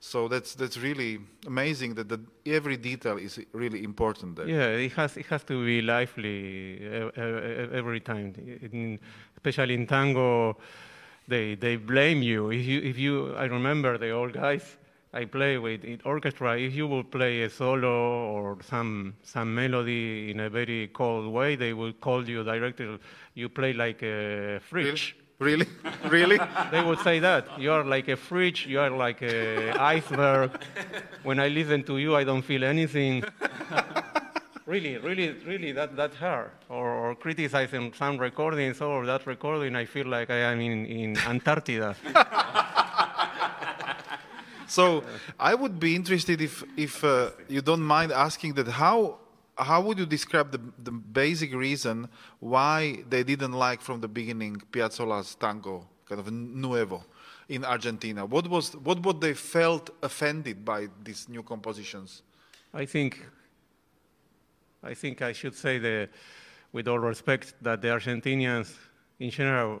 [0.00, 4.46] So that's that's really amazing that the, every detail is really important there.
[4.48, 6.78] Yeah, it has it has to be lively
[7.16, 8.32] every time.
[8.72, 9.00] In,
[9.36, 10.56] especially in tango,
[11.26, 13.34] they they blame you if you if you.
[13.34, 14.77] I remember the old guys
[15.12, 16.58] I play with in orchestra.
[16.58, 21.56] If you will play a solo or some some melody in a very cold way,
[21.56, 22.98] they will call you directly.
[23.34, 25.16] You play like a fridge.
[25.38, 25.66] Really,
[26.08, 26.38] really.
[26.72, 30.50] They would say that you are like a fridge, you are like a iceberg.
[31.22, 33.22] When I listen to you, I don't feel anything.
[34.66, 36.52] really, really, really, that that hurt.
[36.68, 41.16] Or, or criticizing some recordings, or that recording, I feel like I am in, in
[41.18, 41.94] Antarctica.
[44.78, 45.02] So
[45.38, 49.18] I would be interested if if uh, you don't mind asking that how
[49.56, 52.08] how would you describe the the basic reason
[52.40, 57.04] why they didn't like from the beginning Piazzolla's tango kind of nuevo
[57.48, 58.26] in Argentina?
[58.26, 62.22] What was what what they felt offended by these new compositions?
[62.74, 63.24] I think,
[64.82, 66.08] I think I should say the,
[66.72, 68.74] with all respect, that the Argentinians,
[69.18, 69.80] in general,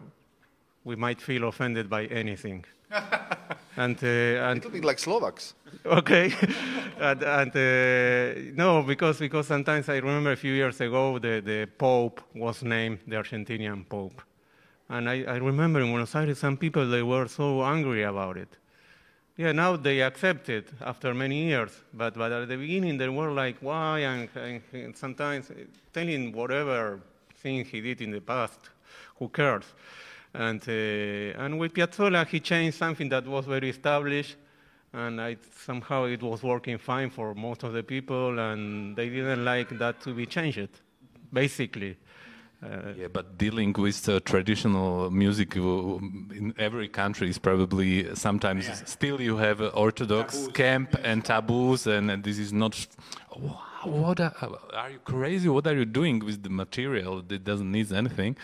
[0.84, 2.64] we might feel offended by anything.
[3.78, 5.54] and uh, A little bit like Slovaks.
[5.86, 6.32] okay
[6.98, 11.66] and, and uh, no because because sometimes i remember a few years ago the, the
[11.78, 14.22] pope was named the argentinian pope.
[14.90, 18.48] And I, I remember in buenos aires some people they were so angry about it.
[19.36, 23.30] Yeah now they accept it after many years but, but at the beginning they were
[23.30, 24.00] like why?
[24.00, 25.52] And, and, and sometimes
[25.92, 27.00] telling whatever
[27.42, 28.58] thing he did in the past
[29.18, 29.66] who cares
[30.34, 34.36] and, uh, and with Piazzolla, he changed something that was very established,
[34.92, 39.44] and I, somehow it was working fine for most of the people, and they didn't
[39.44, 40.68] like that to be changed,
[41.32, 41.96] basically.
[42.60, 49.20] Uh, Yeah, but dealing with uh, traditional music in every country is probably sometimes still
[49.20, 52.74] you have uh, orthodox camp and taboos, and, and this is not.
[53.36, 54.34] Wha- What are,
[54.74, 55.48] are you crazy?
[55.48, 58.36] What are you doing with the material that doesn't need anything?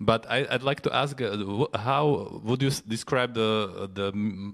[0.00, 4.08] But I, I'd like to ask, uh, how would you describe the the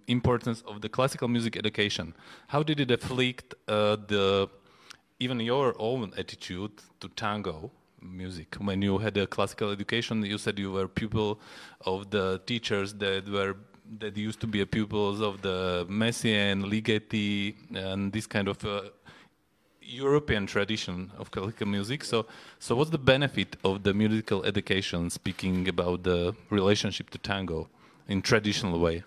[0.09, 2.15] importance of the classical music education?
[2.49, 4.49] How did it afflict uh, the
[5.21, 10.59] even your own attitude to tango music when you had a classical education you said
[10.59, 11.39] you were pupil
[11.87, 13.55] of the teachers that were
[13.99, 18.83] that used to be pupils of the Messiaen, Ligeti, and this kind of uh,
[19.93, 22.05] European tradition of classical music.
[22.05, 22.27] So,
[22.59, 25.11] so what's the benefit of the musical education?
[25.11, 27.69] Speaking about the relationship to tango
[28.09, 29.05] in traditional way.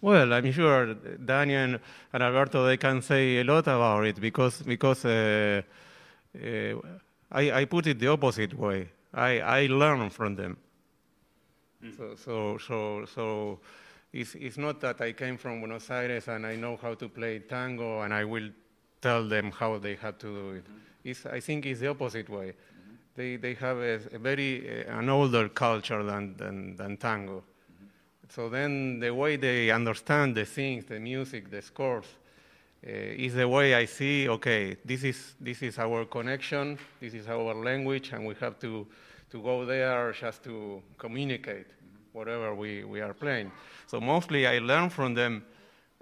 [0.00, 1.78] Well, I'm sure Daniel
[2.12, 5.62] and Alberto they can say a lot about it because because uh,
[6.34, 6.74] uh,
[7.30, 8.88] I, I put it the opposite way.
[9.14, 10.56] I, I learn from them.
[11.96, 13.60] So so so so
[14.12, 17.38] it's it's not that I came from Buenos Aires and I know how to play
[17.40, 18.50] tango and I will
[19.02, 20.64] tell them how they have to do it.
[21.04, 22.54] It's, I think it's the opposite way.
[23.14, 27.42] They they have a, a very uh, an older culture than than, than tango.
[28.34, 32.06] So then the way they understand the things, the music, the scores,
[32.86, 37.28] uh, is the way I see, okay, this is, this is our connection, this is
[37.28, 38.86] our language, and we have to,
[39.30, 41.66] to go there just to communicate
[42.14, 43.52] whatever we, we are playing.
[43.86, 45.44] So mostly I learn from them,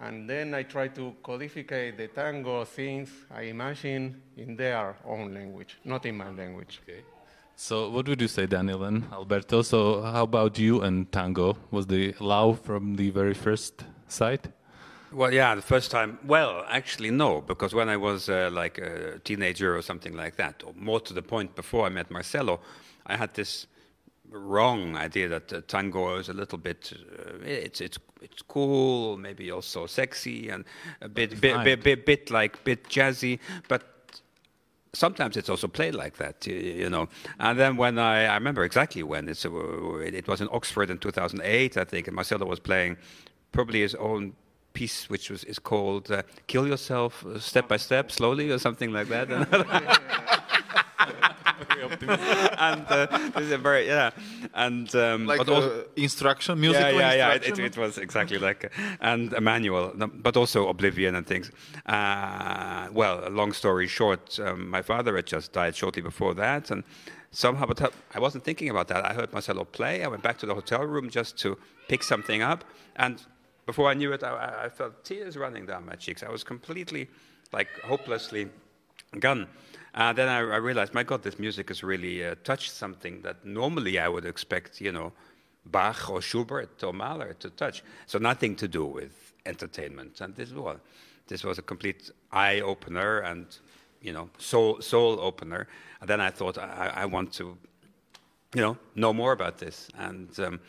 [0.00, 5.78] and then I try to codify the tango things I imagine in their own language,
[5.84, 6.80] not in my language.
[6.84, 7.02] Okay.
[7.56, 9.60] So, what would you say, Daniel and Alberto?
[9.60, 11.58] So, how about you and tango?
[11.70, 14.48] Was the love from the very first sight?
[15.12, 16.18] Well, yeah, the first time.
[16.24, 20.62] Well, actually, no, because when I was uh, like a teenager or something like that,
[20.64, 22.60] or more to the point, before I met Marcelo,
[23.06, 23.66] I had this
[24.30, 29.50] wrong idea that uh, tango is a little bit, uh, it's it's it's cool, maybe
[29.50, 30.64] also sexy, and
[31.00, 31.64] a bit bit, Refined.
[31.64, 33.82] bit bit bit like bit jazzy, but
[34.92, 37.08] sometimes it's also played like that, you know.
[37.38, 40.90] And then when I, I remember exactly when it's, uh, it, it was in Oxford
[40.90, 42.96] in 2008, I think, and Marcelo was playing
[43.52, 44.34] probably his own
[44.72, 48.92] piece, which was is called uh, "Kill Yourself uh, Step by Step, Slowly" or something
[48.92, 49.28] like that.
[52.58, 54.10] and uh, this is a very yeah,
[54.54, 57.34] and um, Like but also, uh, instruction, musical yeah, yeah, yeah.
[57.34, 61.50] It, it, it was exactly like, and a manual, but also Oblivion and things.
[61.86, 66.70] Uh, well, a long story short, um, my father had just died shortly before that,
[66.70, 66.84] and
[67.30, 69.04] somehow, but I wasn't thinking about that.
[69.04, 70.02] I heard Marcelo play.
[70.04, 71.56] I went back to the hotel room just to
[71.88, 72.64] pick something up,
[72.96, 73.22] and
[73.66, 76.22] before I knew it, I, I- I felt tears running down my cheeks.
[76.22, 77.08] I was completely,
[77.52, 78.48] like, hopelessly
[79.18, 79.48] gone.
[79.94, 83.44] Uh, then I, I realized, my God, this music has really uh, touched something that
[83.44, 85.12] normally I would expect, you know,
[85.66, 87.82] Bach or Schubert or Mahler to touch.
[88.06, 90.20] So nothing to do with entertainment.
[90.20, 90.78] And this was,
[91.26, 93.46] this was a complete eye opener and,
[94.00, 95.66] you know, soul soul opener.
[96.00, 97.58] And then I thought, I, I want to,
[98.54, 99.88] you know, know more about this.
[99.98, 100.60] And um,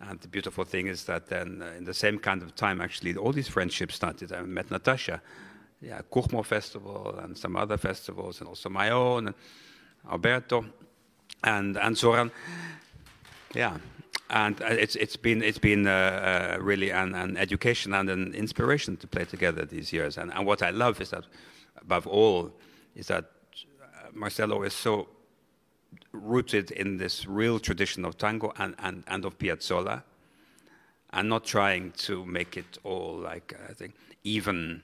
[0.00, 3.16] and the beautiful thing is that then uh, in the same kind of time, actually,
[3.16, 4.32] all these friendships started.
[4.32, 5.20] I met Natasha,
[5.80, 9.36] yeah, Kuhmo Festival and some other festivals, and also my own, and
[10.10, 10.64] Alberto,
[11.44, 12.30] and and Zoran.
[13.54, 13.78] Yeah,
[14.30, 18.34] and uh, it's it's been it's been uh, uh, really an, an education and an
[18.34, 20.18] inspiration to play together these years.
[20.18, 21.24] And and what I love is that,
[21.80, 22.52] above all,
[22.94, 23.24] is that
[23.82, 25.08] uh, Marcelo is so
[26.12, 30.02] rooted in this real tradition of tango and, and, and of Piazzolla,
[31.12, 34.82] and not trying to make it all like I think even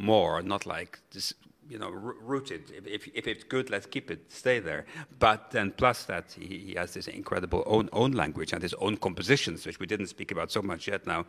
[0.00, 1.34] more, not like this,
[1.68, 2.70] you know, rooted.
[2.70, 4.86] If, if, if it's good, let's keep it, stay there.
[5.18, 8.96] But then plus that, he, he has this incredible own own language and his own
[8.96, 11.06] compositions, which we didn't speak about so much yet.
[11.06, 11.26] Now,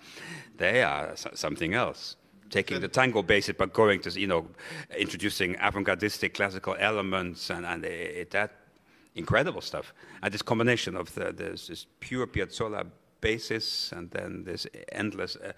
[0.58, 2.16] they are so- something else.
[2.50, 4.46] Taking the tango basis, but going to you know,
[4.98, 8.52] introducing avant-gardistic classical elements and and it, that
[9.16, 9.94] incredible stuff.
[10.22, 12.86] And this combination of the, this, this pure Piazzolla
[13.22, 15.54] basis and then this endless uh,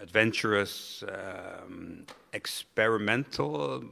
[0.00, 3.84] adventurous, um, experimental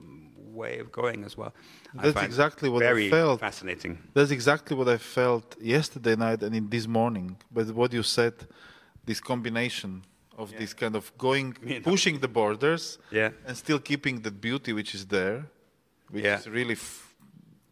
[0.60, 1.52] way of going as well.
[1.98, 3.40] I That's exactly what I very felt.
[3.40, 3.98] Fascinating.
[4.14, 7.36] That's exactly what I felt yesterday night and in this morning.
[7.50, 8.34] But what you said,
[9.04, 10.02] this combination
[10.38, 10.58] of Yeah.
[10.60, 13.30] this kind of going, Me and- pushing the borders, Yeah.
[13.46, 15.38] and still keeping the beauty which is there,
[16.10, 16.38] which Yeah.
[16.38, 16.76] is really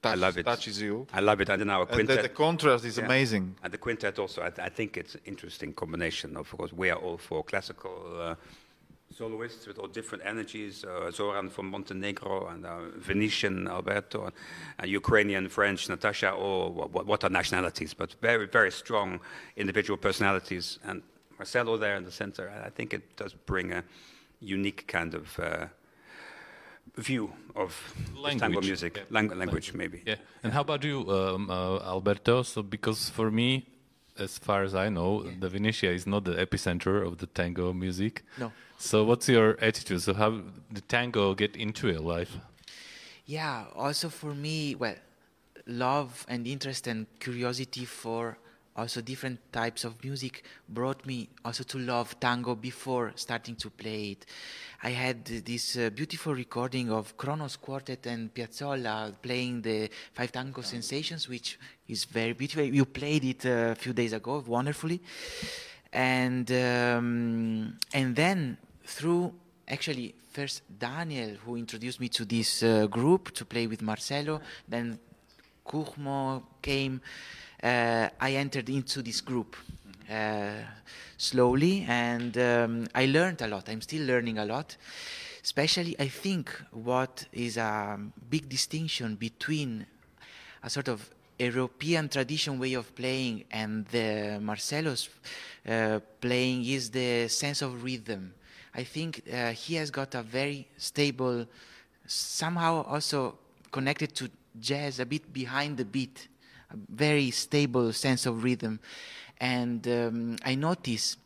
[0.05, 0.45] f- I touch, love it.
[0.45, 1.07] touches you.
[1.13, 1.49] I love it.
[1.49, 2.23] And then our And quintet.
[2.23, 3.05] the contrast is Yeah.
[3.07, 3.57] amazing.
[3.63, 6.37] And the quintet also, I, I think it's an interesting combination.
[6.37, 8.35] Of course, we are all four classical uh,
[9.17, 10.85] soloists with all different energies.
[10.85, 14.33] Uh, Zoran from Montenegro and uh, Venetian Alberto, and,
[14.81, 16.33] and Ukrainian, French, Natasha.
[16.33, 19.21] All what, what are nationalities, but very, very strong
[19.57, 20.79] individual personalities.
[20.85, 21.03] And
[21.39, 22.45] Marcelo there in the center.
[22.65, 23.83] I think it does bring a
[24.41, 25.39] unique kind of.
[25.39, 25.67] Uh,
[26.97, 29.03] View of this tango Language, music, yeah.
[29.11, 30.03] Lang- language maybe.
[30.07, 30.17] Yeah.
[30.43, 32.43] And how about you, um, uh, Alberto?
[32.43, 33.67] So, because for me,
[34.19, 38.23] as far as I know, the Venetia is not the epicenter of the tango music.
[38.39, 38.53] No.
[38.79, 40.03] So, what's your attitude?
[40.03, 40.41] So, how
[40.73, 42.37] did tango get into your life?
[43.27, 44.97] Yeah, also for me, well,
[45.67, 48.39] love and interest and curiosity for
[48.77, 54.11] also different types of music brought me also to love tango before starting to play
[54.13, 54.27] it.
[54.83, 60.63] I had this uh, beautiful recording of Kronos Quartet and Piazzolla playing the Five Tango
[60.63, 61.59] Sensations, which
[61.89, 62.65] is very beautiful.
[62.65, 65.01] You played it uh, a few days ago wonderfully.
[65.93, 69.33] And, um, and then through
[69.69, 74.99] actually first Daniel who introduced me to this uh, group to play with Marcelo then
[75.65, 77.01] Kuhmo came
[77.65, 79.57] uh, I entered into this group
[80.11, 80.51] uh,
[81.17, 83.69] slowly and um, I learned a lot.
[83.69, 84.77] I'm still learning a lot.
[85.43, 87.99] Especially I think what is a
[88.31, 89.87] big distinction between
[90.63, 95.09] a sort of European tradition way of playing and the Marcelo's
[95.67, 98.33] uh, playing is the sense of rhythm.
[98.75, 101.47] I think uh, he has got a very stable,
[102.07, 103.39] somehow also
[103.71, 106.29] connected to jazz, a bit behind the beat,
[106.71, 108.81] a very stable sense of rhythm.
[109.41, 111.17] And um, I notice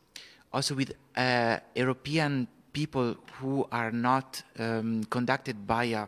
[0.53, 6.07] also with uh, European people who are not um, conducted by a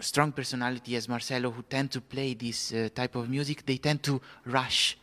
[0.00, 4.02] strong personality as Marcelo who tend to play this uh, type of music, they tend
[4.02, 4.98] to rush,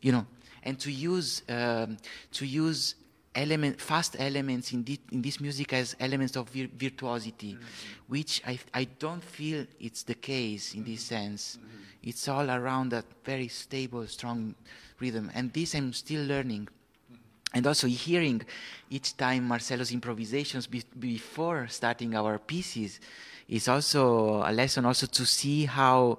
[0.00, 0.26] you know,
[0.62, 1.96] and to use um,
[2.32, 2.94] to use
[3.34, 7.64] element fast elements in, in this music as elements of vir- virtuosity, mm-hmm.
[8.08, 11.14] which I I don't feel it's the case in this mm-hmm.
[11.14, 11.58] sense.
[11.58, 12.08] Mm-hmm.
[12.08, 14.54] It's all around a very stable, strong
[15.00, 16.68] rhythm, and this I'm still learning.
[17.54, 18.42] And also hearing
[18.90, 22.98] each time Marcelo's improvisations be- before starting our pieces
[23.48, 26.18] is also a lesson also to see how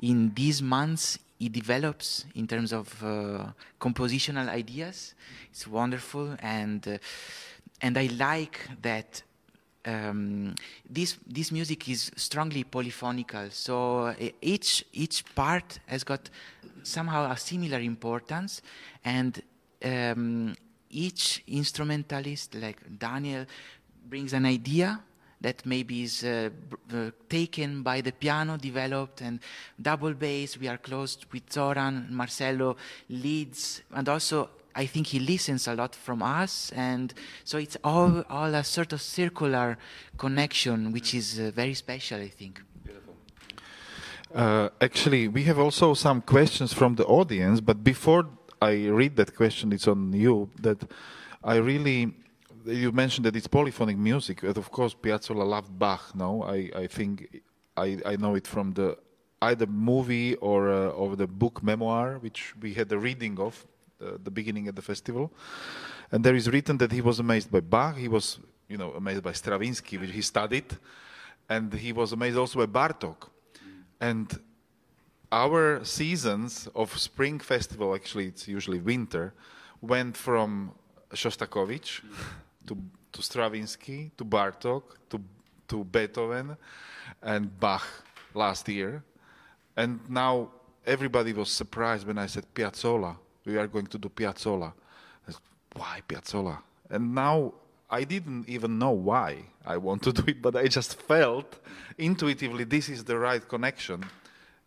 [0.00, 3.46] in these months it develops in terms of uh,
[3.80, 5.14] compositional ideas.
[5.50, 6.36] It's wonderful.
[6.40, 6.98] And uh,
[7.80, 9.22] and I like that
[9.86, 10.54] um,
[10.88, 13.48] this this music is strongly polyphonical.
[13.50, 16.28] So uh, each each part has got
[16.82, 18.60] somehow a similar importance,
[19.04, 19.42] and
[19.82, 20.54] um,
[20.90, 23.46] each instrumentalist, like Daniel,
[24.08, 25.00] brings an idea
[25.40, 26.50] that maybe is uh,
[27.28, 29.40] taken by the piano, developed, and
[29.80, 30.58] double bass.
[30.58, 32.76] We are close with Zoran, Marcelo
[33.08, 37.12] leads, and also I think he listens a lot from us, and
[37.44, 39.78] so it's all all a sort of circular
[40.16, 42.62] connection, which is uh, very special, I think.
[44.34, 48.26] Uh, actually, we have also some questions from the audience, but before
[48.62, 50.50] I read that question, it's on you.
[50.60, 50.88] That
[51.42, 52.12] I really,
[52.66, 56.14] you mentioned that it's polyphonic music, of course, Piazzolla loved Bach.
[56.14, 57.42] No, I, I think
[57.76, 58.96] I, I know it from the
[59.42, 63.66] either movie or uh, or the book memoir, which we had a reading of
[64.00, 65.32] uh, the beginning at the festival,
[66.10, 67.96] and there is written that he was amazed by Bach.
[67.96, 68.38] He was,
[68.68, 70.66] you know, amazed by Stravinsky, which he studied,
[71.48, 73.28] and he was amazed also by Bartok.
[74.00, 74.38] And
[75.32, 79.32] our seasons of spring festival, actually it's usually winter,
[79.80, 80.72] went from
[81.12, 82.00] Shostakovich
[82.70, 82.78] to,
[83.12, 85.20] to Stravinsky to Bartok to,
[85.66, 86.56] to Beethoven
[87.20, 87.86] and Bach
[88.32, 89.02] last year.
[89.76, 90.50] And now
[90.86, 93.16] everybody was surprised when I said Piazzolla.
[93.44, 94.72] We are going to do Piazzolla.
[95.26, 95.36] Said,
[95.74, 96.58] why Piazzolla?
[96.88, 97.54] And now
[97.90, 101.58] I didn't even know why I want to do it, but I just felt
[101.98, 104.04] intuitively this is the right connection.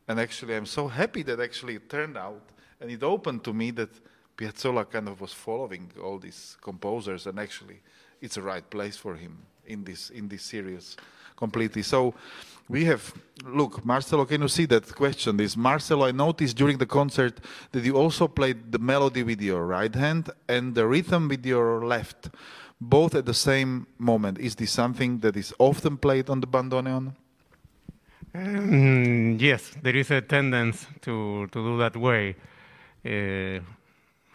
[0.10, 2.43] And actually, I'm so happy that actually it turned out
[2.82, 3.91] and it opened to me that
[4.38, 7.81] Piazzolla kind of was following all these composers, and actually,
[8.21, 10.97] it's a right place for him in this in this series.
[11.36, 11.84] completely.
[11.84, 12.13] So
[12.69, 13.13] we have
[13.45, 14.25] look, Marcelo.
[14.25, 15.38] Can you see that question?
[15.38, 16.05] This Marcelo.
[16.05, 17.39] I noticed during the concert
[17.71, 21.86] that you also played the melody with your right hand and the rhythm with your
[21.86, 22.29] left,
[22.79, 24.39] both at the same moment.
[24.39, 27.13] Is this something that is often played on the bandoneon?
[28.36, 32.36] Um, yes, there is a tendency to, to do that way.
[33.05, 33.59] Uh,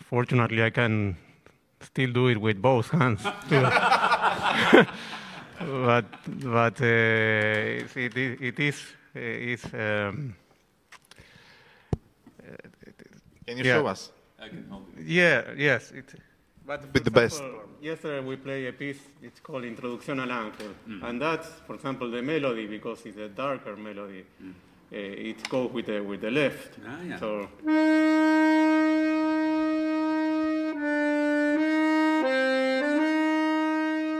[0.09, 1.17] fortunately, I can
[1.81, 3.23] still do it with both hands.
[5.61, 6.05] but
[6.43, 6.87] but uh,
[7.97, 8.83] it, it is
[9.15, 9.65] it is.
[9.75, 10.35] Um,
[13.47, 13.75] Can you yeah.
[13.77, 14.13] show us?
[14.39, 15.05] I can help you.
[15.07, 15.91] Yeah, yes.
[15.91, 16.15] It,
[16.67, 17.41] but With the best.
[17.41, 20.75] example, Yesterday we play a piece, it's called Introducción al Ángel.
[21.03, 24.51] And that's, for example, the melody, because it's a darker melody, uh,
[24.91, 26.79] it goes with the, with the left.
[26.87, 27.19] Ah, yeah.
[27.19, 27.49] So,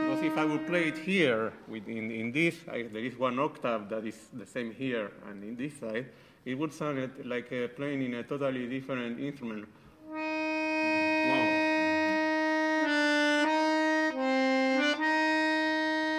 [0.09, 3.37] because if I would play it here, with in, in this, I, there is one
[3.37, 6.07] octave that is the same here and in this side,
[6.45, 9.67] it would sound like uh, playing in a totally different instrument.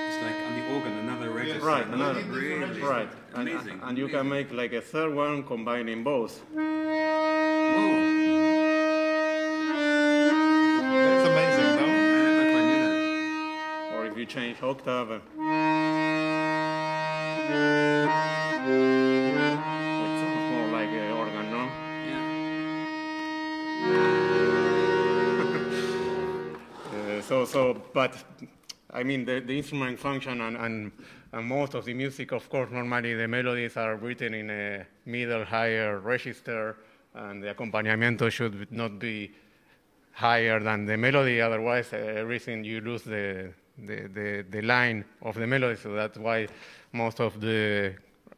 [0.07, 1.61] It's like on the organ, another register.
[1.65, 2.81] Right, another, Really?
[2.81, 3.09] right.
[3.35, 3.81] And, Amazing.
[3.83, 6.41] and you can make like a third one combining both.
[14.31, 15.09] Change octave,
[20.53, 21.63] more like an organ, no?
[22.07, 22.23] Yeah.
[26.95, 28.15] Uh, so, so, but
[28.93, 30.93] I mean, the, the instrument function and, and,
[31.33, 35.45] and most of the music, of course, normally the melodies are written in a middle
[35.45, 36.77] higher register,
[37.15, 39.33] and the accompanimiento should not be
[40.13, 41.41] higher than the melody.
[41.41, 43.53] Otherwise, uh, everything you lose the,
[43.87, 45.77] the, the, the line of the melody.
[45.77, 46.49] So that's why
[46.93, 47.95] most of the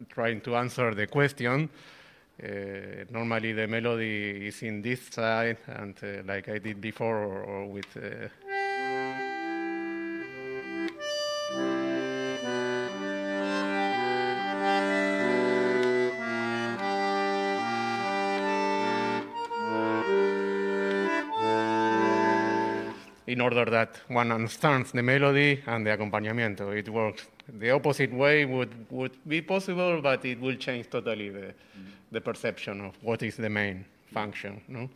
[0.09, 1.68] trying to answer the question.
[2.43, 7.43] Uh, normally, the melody is in this side, and uh, like I did before, or,
[7.43, 7.97] or with.
[7.97, 8.28] Uh,
[23.43, 26.76] order that one understands the melody and the accompanimiento.
[26.76, 27.26] It works.
[27.49, 31.55] The opposite way would, would be possible, but it will change totally the,
[32.11, 34.61] the perception of what is the main function.
[34.68, 34.88] No?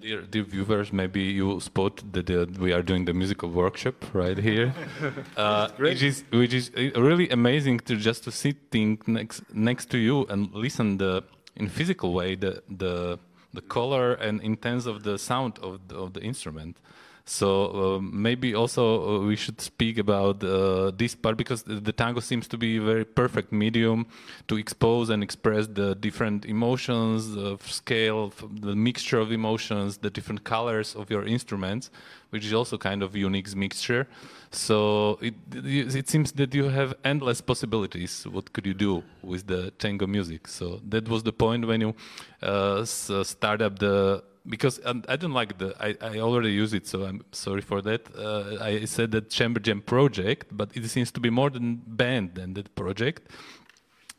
[0.00, 4.38] Dear, dear viewers, maybe you spot that uh, we are doing the musical workshop right
[4.38, 4.72] here,
[5.36, 9.98] uh, which is which is uh, really amazing to just to sitting next next to
[9.98, 11.24] you and listen the
[11.56, 13.18] in physical way the the
[13.52, 16.76] the color and intense of the sound of the, of the instrument.
[17.24, 21.92] So um, maybe also uh, we should speak about uh, this part because the, the
[21.92, 24.06] tango seems to be a very perfect medium
[24.48, 30.42] to expose and express the different emotions of scale, the mixture of emotions, the different
[30.42, 31.90] colors of your instruments,
[32.30, 34.08] which is also kind of unique mixture.
[34.50, 38.26] So it, it seems that you have endless possibilities.
[38.26, 40.48] What could you do with the tango music?
[40.48, 41.94] So that was the point when you
[42.42, 46.52] uh, s- uh, start up the because um, I don't like the I, I already
[46.52, 48.08] use it, so I'm sorry for that.
[48.16, 52.34] Uh, I said that Chamber Jam project, but it seems to be more than band
[52.34, 53.28] than that project.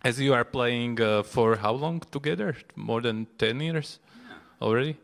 [0.04, 2.56] As you are playing uh, for how long together?
[2.76, 4.00] More than ten years
[4.62, 4.98] already.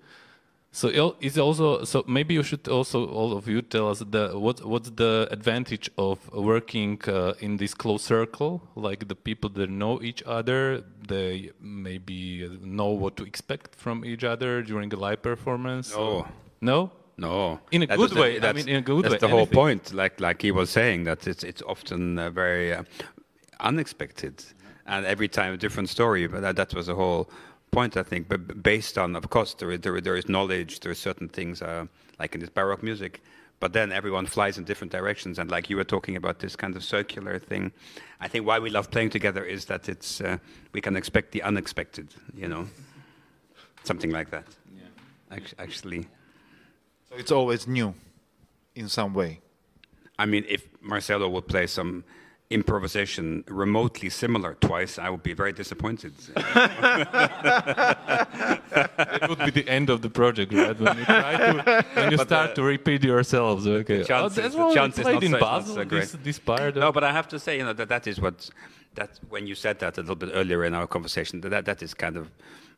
[0.71, 4.63] So is also so maybe you should also all of you tell us the what
[4.63, 9.99] what's the advantage of working uh, in this close circle like the people that know
[10.01, 15.91] each other they maybe know what to expect from each other during a live performance
[15.95, 16.27] No.
[16.61, 19.13] no No, In a That good was the- way, I mean, in a good that's
[19.13, 19.61] way, the whole anything.
[19.61, 19.83] point.
[20.01, 22.83] Like like he was saying that it's it's often uh, very uh,
[23.59, 24.35] unexpected,
[24.85, 26.27] and every time a different story.
[26.27, 27.29] But that, that was the whole
[27.71, 28.27] point, I think.
[28.27, 30.79] But based on, of course, there is, there, there is knowledge.
[30.79, 31.85] There are certain things uh,
[32.19, 33.21] like in this baroque music.
[33.59, 36.75] But then everyone flies in different directions, and like you were talking about this kind
[36.77, 37.73] of circular thing,
[38.21, 40.37] I think why we love playing together is that it's uh,
[40.71, 42.67] we can expect the unexpected, you know,
[43.83, 44.45] something like that.
[44.73, 45.39] Yeah.
[45.57, 46.07] Actually,
[47.09, 47.93] So it's always new,
[48.75, 49.41] in some way.
[50.17, 52.03] I mean, if Marcelo would play some
[52.49, 56.13] improvisation remotely similar twice, I would be very disappointed.
[56.35, 56.37] it
[59.29, 62.55] would be the end of the project right when you try to when you start
[62.55, 65.41] to repeat yourselves okay chance oh, that's the what chance played not in so- it's
[65.41, 66.23] not Basel so this, great.
[66.23, 68.49] this part no, but I have to say, you know, that that is what
[68.95, 71.93] that when you said that a little bit earlier in our conversation, that that is
[71.93, 72.29] kind of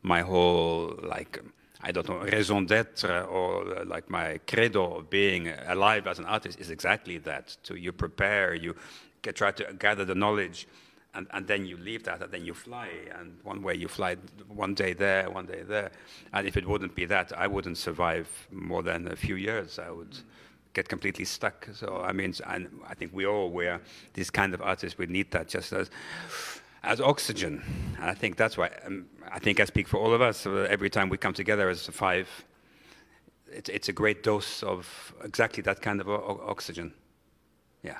[0.02, 1.40] my whole like.
[1.84, 6.26] I don't know, raison d'être or uh, like my credo of being alive as an
[6.26, 7.56] artist is exactly that.
[7.64, 8.76] So you prepare, you
[9.22, 10.68] get, try to gather the knowledge,
[11.14, 12.88] and, and then you leave that, and then you fly.
[13.18, 14.16] And one way you fly
[14.48, 15.90] one day there, one day there.
[16.32, 19.78] And if it wouldn't be that, I wouldn't survive more than a few years.
[19.78, 20.16] I would
[20.72, 21.68] get completely stuck.
[21.74, 23.80] So I mean, and I think we all were
[24.14, 24.98] these kind of artists.
[24.98, 25.90] We need that just as
[26.82, 27.62] as oxygen.
[28.00, 30.46] And I think that's why um, I think I speak for all of us.
[30.46, 32.28] Uh, every time we come together as five,
[33.48, 36.92] it's it's a great dose of exactly that kind of oxygen.
[37.82, 37.98] Yeah.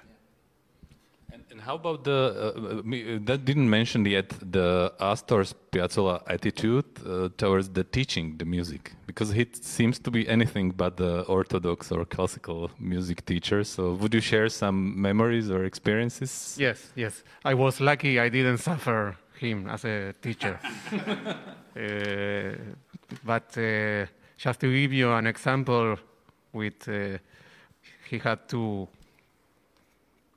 [1.53, 7.29] And, how about the uh, uh, that didn't mention yet the Astor's Piazzolla attitude uh,
[7.37, 12.07] towards the teaching the music because he seems to be anything but the orthodox or
[12.07, 13.65] classical music teacher.
[13.65, 16.57] So would you share some memories or experiences?
[16.59, 17.23] Yes, yes.
[17.45, 20.59] I was lucky I didn't suffer him as a teacher.
[20.97, 22.57] uh,
[23.25, 24.07] but uh,
[24.39, 25.99] just to give you an example,
[26.53, 27.19] with uh,
[28.09, 28.89] he had two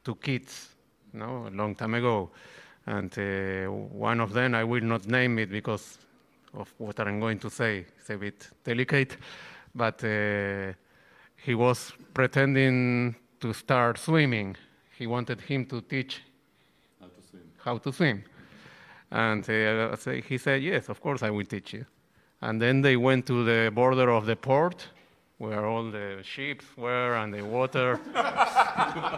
[0.04, 0.75] two kids
[1.16, 2.30] no, a long time ago.
[2.86, 5.98] And uh, one of them, I will not name it because
[6.54, 7.86] of what I'm going to say.
[8.00, 9.18] It's a bit delicate,
[9.74, 10.74] but uh,
[11.38, 14.56] he was pretending to start swimming.
[14.98, 16.22] He wanted him to teach
[17.00, 17.42] How to swim.
[17.64, 18.24] how to swim.
[19.12, 19.96] And uh,
[20.28, 21.86] he said, Yes, of course I will teach you.
[22.42, 24.88] And then they went to the border of the port
[25.38, 28.00] where all the ships were and the water.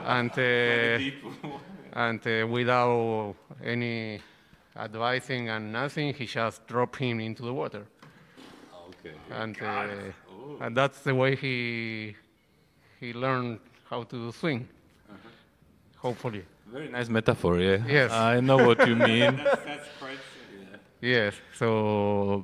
[0.05, 1.57] and uh,
[1.97, 4.21] and uh, without any
[4.75, 7.83] advising and nothing, he just dropped him into the water.
[8.89, 9.15] Okay.
[9.31, 12.15] And, uh, and that's the way he,
[12.99, 14.69] he learned how to swim,
[15.97, 16.43] hopefully.
[16.71, 17.57] Very nice metaphor.
[17.59, 17.79] Yeah.
[17.87, 18.11] Yes.
[18.11, 19.41] I know what you mean.
[20.99, 22.43] Yes, so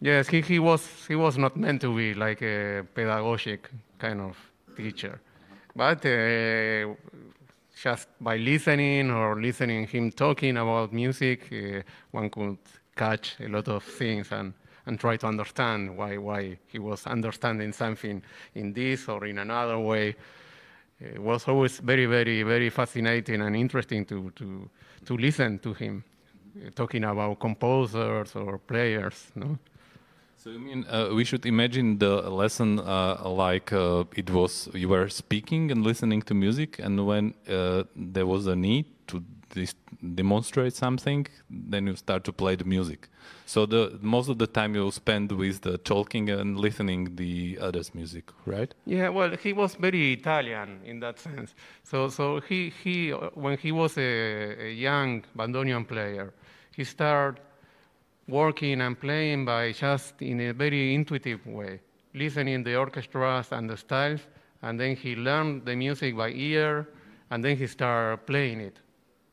[0.00, 4.38] yes, he, he was he was not meant to be like a pedagogic kind of
[4.74, 5.20] teacher,
[5.76, 6.94] but uh,
[7.82, 12.58] just by listening or listening him talking about music, uh, one could
[12.94, 14.52] catch a lot of things and,
[14.86, 18.22] and try to understand why why he was understanding something
[18.54, 20.14] in this or in another way.
[21.00, 24.68] It was always very very very fascinating and interesting to to
[25.06, 26.04] to listen to him
[26.56, 29.32] uh, talking about composers or players.
[29.34, 29.58] No?
[30.42, 34.88] So you mean uh, we should imagine the lesson uh, like uh, it was you
[34.88, 39.22] were speaking and listening to music, and when uh, there was a need to
[40.14, 43.08] demonstrate something, then you start to play the music.
[43.44, 47.94] So the most of the time you spend with the talking and listening the others'
[47.94, 48.72] music, right?
[48.86, 51.54] Yeah, well, he was very Italian in that sense.
[51.82, 56.32] So, so he, he when he was a, a young bandoneon player,
[56.74, 57.42] he started
[58.30, 61.80] working and playing by just in a very intuitive way,
[62.14, 64.20] listening the orchestras and the styles,
[64.62, 66.88] and then he learned the music by ear,
[67.30, 68.78] and then he started playing it.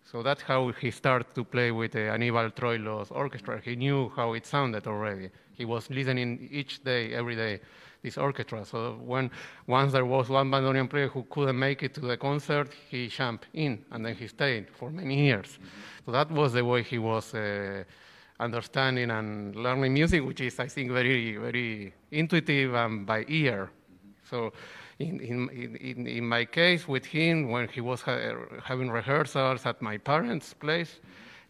[0.03, 3.61] So that's how he started to play with the Aníbal Troilo's orchestra.
[3.63, 5.29] He knew how it sounded already.
[5.51, 7.59] He was listening each day, every day,
[8.03, 8.63] this orchestra.
[8.63, 9.29] So when
[9.65, 13.47] once there was one bandoneon player who couldn't make it to the concert, he jumped
[13.53, 15.59] in, and then he stayed for many years.
[16.05, 17.83] So that was the way he was uh,
[18.39, 23.69] understanding and learning music, which is, I think, very, very intuitive and by ear.
[24.29, 24.53] So
[24.99, 29.81] in, in, in, in my case with him, when he was ha- having rehearsals at
[29.81, 30.99] my parents' place,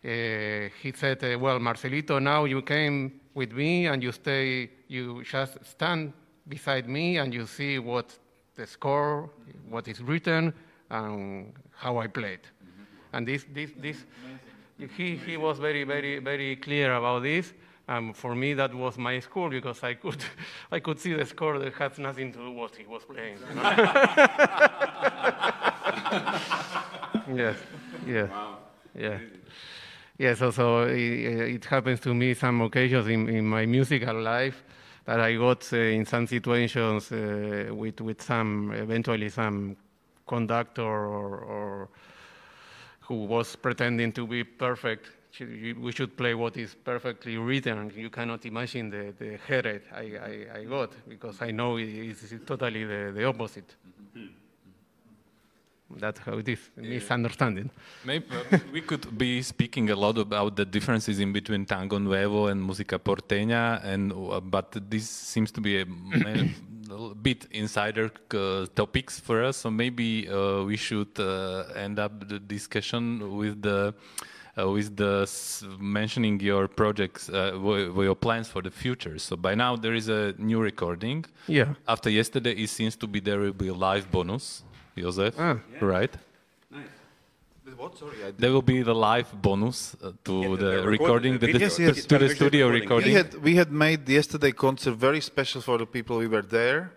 [0.05, 5.23] uh, he said, uh, well, Marcelito, now you came with me and you stay, you
[5.23, 6.13] just stand
[6.47, 8.17] beside me and you see what
[8.55, 9.29] the score,
[9.69, 10.53] what is written,
[10.89, 12.39] and how I played.
[13.13, 14.05] And this, this, this,
[14.77, 17.53] he, he was very, very, very clear about this.
[17.89, 20.23] Um, for me, that was my school because I could,
[20.71, 23.37] I could see the score that had nothing to do with what he was playing.
[27.33, 27.57] yes,
[28.07, 28.29] yes,
[28.93, 29.19] yeah.
[30.19, 34.63] Yeah, so, so it, it happens to me some occasions in, in my musical life
[35.05, 39.77] that I got uh, in some situations uh, with, with some, eventually some
[40.27, 41.89] conductor or, or
[43.07, 45.07] who was pretending to be perfect.
[45.39, 47.91] We should play what is perfectly written.
[47.95, 52.33] You cannot imagine the, the headache I, I, I got because I know it is
[52.45, 53.75] totally the, the opposite.
[55.89, 57.69] That's how it is, misunderstanding.
[58.03, 62.47] Maybe uh, we could be speaking a lot about the differences in between tango nuevo
[62.47, 65.85] and música porteña, and uh, but this seems to be a,
[66.91, 69.57] a bit insider uh, topics for us.
[69.57, 73.93] So maybe uh, we should uh, end up the discussion with the.
[74.59, 77.53] Uh, with the s- mentioning your projects, uh,
[78.01, 79.19] your plans for the future.
[79.19, 81.25] So by now there is a new recording.
[81.47, 81.75] Yeah.
[81.87, 84.63] After yesterday, it seems to be there will be a live bonus,
[84.97, 85.35] Joseph.
[85.37, 85.59] Ah.
[85.79, 86.11] Right.
[87.67, 87.77] Nice.
[87.77, 87.97] What?
[87.97, 90.89] Sorry, I There will be the live bonus uh, to Yeah, the- the, the recording,
[90.91, 92.05] recording, the, the the- Yes, to- yes.
[92.05, 92.81] to the studio recording.
[92.81, 93.09] recording.
[93.09, 96.91] we had we had made yesterday concert very special for the people we were there,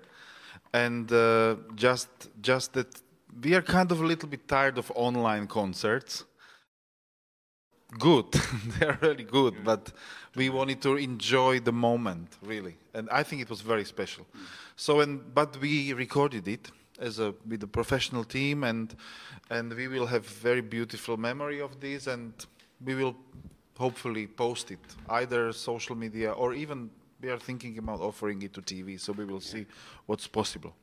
[0.72, 2.08] and uh, just
[2.40, 2.86] just that
[3.42, 6.24] we are kind of a little bit tired of online concerts.
[7.98, 8.26] Good,
[8.78, 9.92] they are really good, but
[10.36, 14.24] we wanted to enjoy the moment really, and I think it was very special.
[14.76, 16.70] So and but we recorded it
[17.00, 18.94] as a with a professional team, and
[19.50, 22.32] and we will have very beautiful memory of this, and
[22.84, 23.16] we will
[23.78, 24.78] hopefully post it
[25.08, 26.90] either social media or even
[27.22, 28.98] we are thinking about offering it to TV.
[28.98, 29.66] So we will see
[30.06, 30.74] what's possible.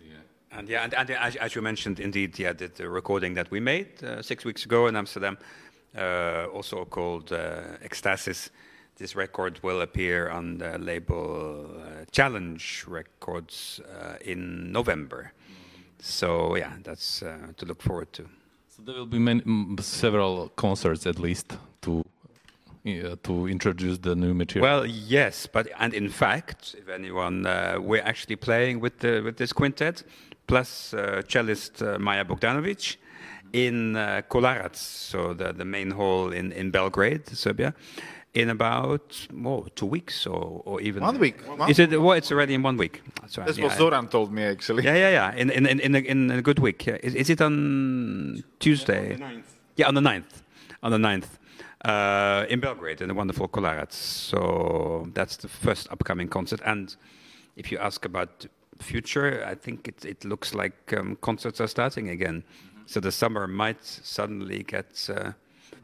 [0.00, 0.14] Yeah.
[0.50, 3.60] And yeah, and, and as, as you mentioned, indeed, yeah, the, the recording that we
[3.60, 5.38] made uh, six weeks ago in Amsterdam,
[5.96, 8.50] uh, also called uh, Ecstasis.
[8.98, 15.32] This record will appear on the label uh, Challenge Records uh, in November.
[16.00, 18.24] So yeah, that's uh, to look forward to.
[18.68, 19.42] So there will be many,
[19.80, 22.04] several concerts at least to
[22.86, 24.68] uh, to introduce the new material.
[24.68, 29.36] Well, yes, but and in fact, if anyone, uh, we're actually playing with the with
[29.36, 30.02] this quintet,
[30.48, 32.96] plus uh, cellist uh, Maja Bogdanovic
[33.52, 37.74] in uh, Kolarac, so the the main hall in in Belgrade, Serbia,
[38.38, 39.26] in about
[39.74, 41.36] two weeks or or even One week.
[41.46, 41.90] One- Is it?
[42.00, 43.02] Well, it's already in one week.
[43.20, 43.46] That's right.
[43.46, 43.66] That's yeah.
[43.66, 44.84] what Zoran told me actually.
[44.84, 45.40] Yeah, yeah, yeah.
[45.40, 46.86] In in in in a, in a good week.
[46.86, 46.98] Yeah.
[47.02, 49.16] Is, is it on Tuesday?
[49.76, 50.42] Yeah, on the 9th.
[50.82, 51.28] On the 9th.
[51.84, 53.92] Uh, in Belgrade, in the wonderful Kolarac.
[53.92, 56.60] So that's the first upcoming concert.
[56.64, 56.96] And
[57.54, 58.46] if you ask about
[58.80, 62.42] future, I think it, it looks like um, concerts are starting again.
[62.86, 65.32] So the summer might suddenly get uh,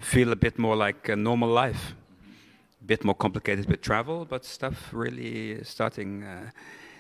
[0.01, 1.95] feel a bit more like a normal life.
[2.85, 6.51] A bit more complicated with travel, but stuff really starting uh,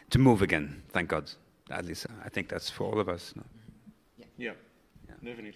[0.09, 0.82] to move again.
[0.89, 1.30] Thank God.
[1.68, 3.35] At least I think that's for all of us.
[3.37, 3.43] No?
[4.39, 4.53] Yeah,
[5.07, 5.53] definitely.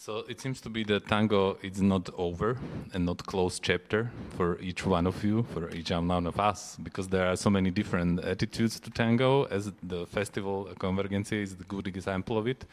[0.00, 2.56] So it seems to be that tango is not over
[2.94, 7.08] and not closed chapter for each one of you, for each one of us, because
[7.08, 9.44] there are so many different attitudes to tango.
[9.44, 12.64] As the festival Konvergencie is the good example of it,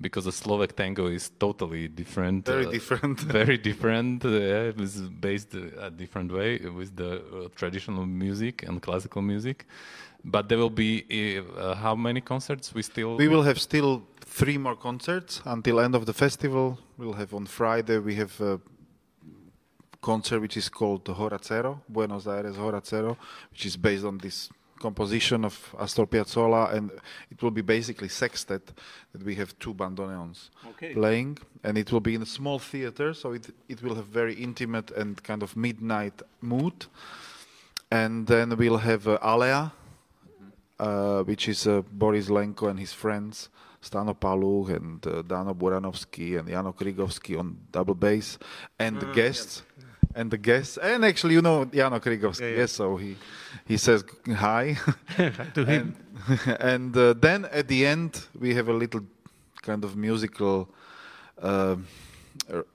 [0.00, 2.46] because the Slovak tango is totally different.
[2.46, 3.20] Very uh, different.
[3.40, 4.24] very different.
[4.24, 9.66] Uh, it was based a different way with the uh, traditional music and classical music.
[10.24, 11.04] But there will be
[11.38, 13.16] uh, how many concerts we still?
[13.16, 14.02] We will have still
[14.32, 16.78] three more concerts until end of the festival.
[16.96, 18.60] We'll have on Friday we have a
[20.00, 23.16] concert which is called Hora Cero, Buenos Aires Hora Cero,
[23.50, 24.48] which is based on this
[24.80, 26.90] composition of Astor Piazzolla, and
[27.30, 28.72] it will be basically sextet
[29.12, 30.94] that we have two bandoneons Okay.
[30.94, 34.34] playing, and it will be in a small theater, so it it will have very
[34.34, 36.86] intimate and kind of midnight mood.
[37.90, 39.70] And then we'll have uh, Alea,
[40.80, 43.50] uh, which is uh, Boris Lenko and his friends,
[43.82, 48.38] Stano Paluch and uh, Dano Buranovsky and Jano Krigovsky on double bass,
[48.78, 49.62] and the guests,
[50.14, 52.56] and the guests, and actually, you know Jano Krigovsky, Yeah, yeah.
[52.58, 53.16] yes, so he
[53.66, 54.04] he says
[54.36, 54.76] hi,
[55.54, 55.94] to him.
[56.28, 59.02] and, and uh, then at the end we have a little
[59.62, 60.68] kind of musical
[61.42, 61.76] uh,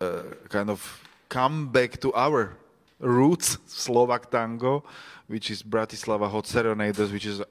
[0.02, 0.82] uh, kind of
[1.30, 2.58] come back to our
[3.00, 4.84] roots, Slovak tango,
[5.28, 7.46] which is Bratislava Hot Serenaders, which is a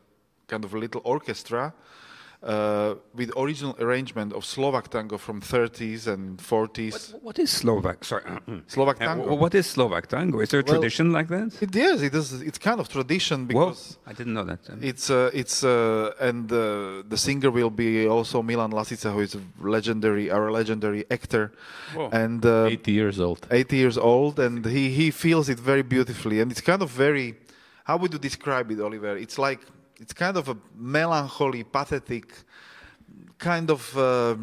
[0.47, 1.73] kind of a little orchestra
[3.15, 7.13] with original arrangement of Slovak tango from 30s and 40s.
[7.13, 8.05] What, what is Slovak?
[8.05, 8.23] Sorry.
[8.69, 9.35] Slovak Uh, tango.
[9.35, 10.39] what is Slovak tango?
[10.41, 11.61] Is there a Well, tradition like that?
[11.61, 12.03] It is.
[12.03, 12.41] It is.
[12.43, 13.99] It's kind of tradition Whoa, because.
[14.07, 14.61] I didn't know that.
[14.81, 19.35] It's uh, it's uh, and uh, the singer will be also Milan Lasica, who is
[19.35, 21.51] a legendary, our legendary actor,
[21.95, 22.11] Whoa.
[22.13, 23.47] and uh, 80 years old.
[23.51, 27.35] 80 years old, and he he feels it very beautifully, and it's kind of very.
[27.85, 29.17] How would you describe it, Oliver?
[29.17, 29.61] It's like
[30.01, 32.33] it's kind of a melancholy, pathetic,
[33.39, 33.97] kind of.
[33.97, 34.37] Uh,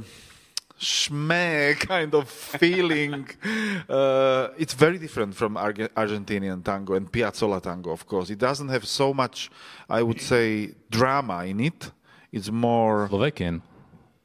[0.79, 3.29] Schmeh kind of feeling.
[3.89, 8.29] uh, it's very different from Arge- Argentinian tango and Piazzolla tango, of course.
[8.29, 9.49] It doesn't have so much,
[9.89, 11.91] I would say, drama in it.
[12.33, 13.07] It's more.
[13.07, 13.61] Slovakian.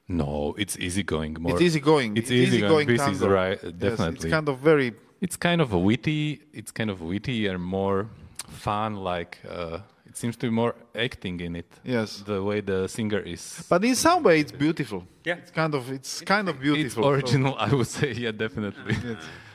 [0.08, 1.36] No, it's easygoing.
[1.38, 1.52] More.
[1.52, 2.16] It's easygoing.
[2.16, 2.88] It's It's easygoing.
[2.88, 3.34] easygoing This is tango.
[3.34, 3.58] right.
[3.62, 4.14] Yes, Definitely.
[4.16, 4.94] it's kind of very.
[5.20, 6.40] It's kind of witty.
[6.52, 8.08] It's kind of witty and more
[8.48, 8.96] fun.
[8.96, 9.80] Like uh,
[10.18, 11.70] seems to be more acting in it.
[11.84, 12.22] Yes.
[12.26, 13.64] The way the singer is.
[13.68, 15.04] But in some way, it's beautiful.
[15.24, 15.36] Yeah.
[15.42, 15.90] It's kind of.
[15.90, 17.02] It's kind of it's beautiful.
[17.04, 18.12] so- original, I would say.
[18.12, 18.94] Yeah, definitely.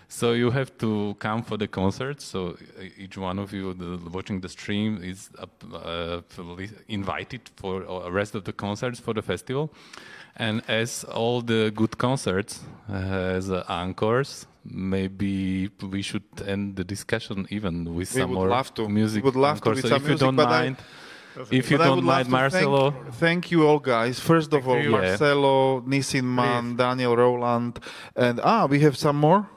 [0.07, 2.21] So you have to come for the concert.
[2.21, 6.21] So uh, each one of you the, watching the stream is up, uh,
[6.87, 9.73] invited for the rest of the concerts for the festival.
[10.35, 17.47] And as all the good concerts has uh, encores, maybe we should end the discussion
[17.49, 19.23] even with We some more music.
[19.23, 20.77] We would love to with so some if you music, don't but I- mind,
[21.51, 22.91] if you But don't mind, Marcelo.
[22.91, 24.19] Thank, thank you all, guys.
[24.19, 24.91] First of all, you.
[24.91, 27.79] Marcelo, Nisinman, Daniel Rowland,
[28.15, 29.49] and ah, we have some more.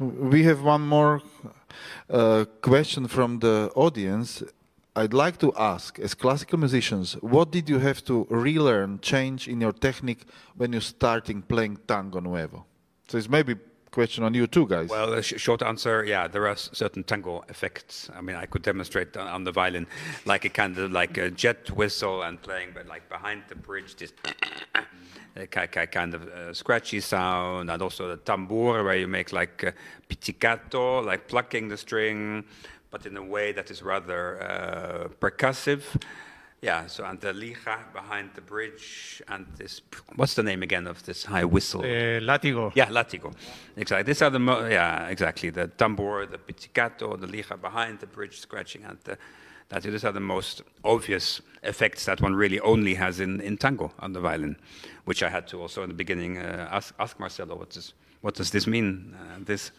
[0.00, 1.22] We have one more
[2.10, 4.42] uh, question from the audience.
[4.94, 9.60] I'd like to ask, as classical musicians, what did you have to relearn, change in
[9.60, 10.24] your technique
[10.56, 12.66] when you starting playing tango nuevo?
[13.08, 13.54] So it's maybe
[13.92, 14.88] question on you too, guys.
[14.88, 18.10] Well, a sh- short answer, yeah, there are certain tango effects.
[18.16, 19.86] I mean, I could demonstrate on, on the violin,
[20.24, 23.94] like a kind of like a jet whistle and playing, but like behind the bridge,
[23.96, 24.12] this
[25.50, 29.70] kind of uh, scratchy sound, and also the tambour, where you make like uh,
[30.08, 32.44] pizzicato, like plucking the string,
[32.90, 35.82] but in a way that is rather uh, percussive.
[36.62, 39.80] Yeah, so and the lija behind the bridge, and this,
[40.14, 41.80] what's the name again of this high whistle?
[41.80, 42.70] Uh, látigo.
[42.76, 43.34] Yeah, latigo.
[43.76, 44.04] Exactly.
[44.04, 45.50] These are the mo- yeah, exactly.
[45.50, 49.18] The tambor, the pizzicato, the lija behind the bridge scratching, and the
[49.70, 53.90] that these are the most obvious effects that one really only has in, in tango
[54.00, 54.56] on the violin,
[55.06, 58.34] which I had to also in the beginning uh, ask, ask Marcelo what does what
[58.34, 59.16] does this mean?
[59.18, 59.72] Uh, this,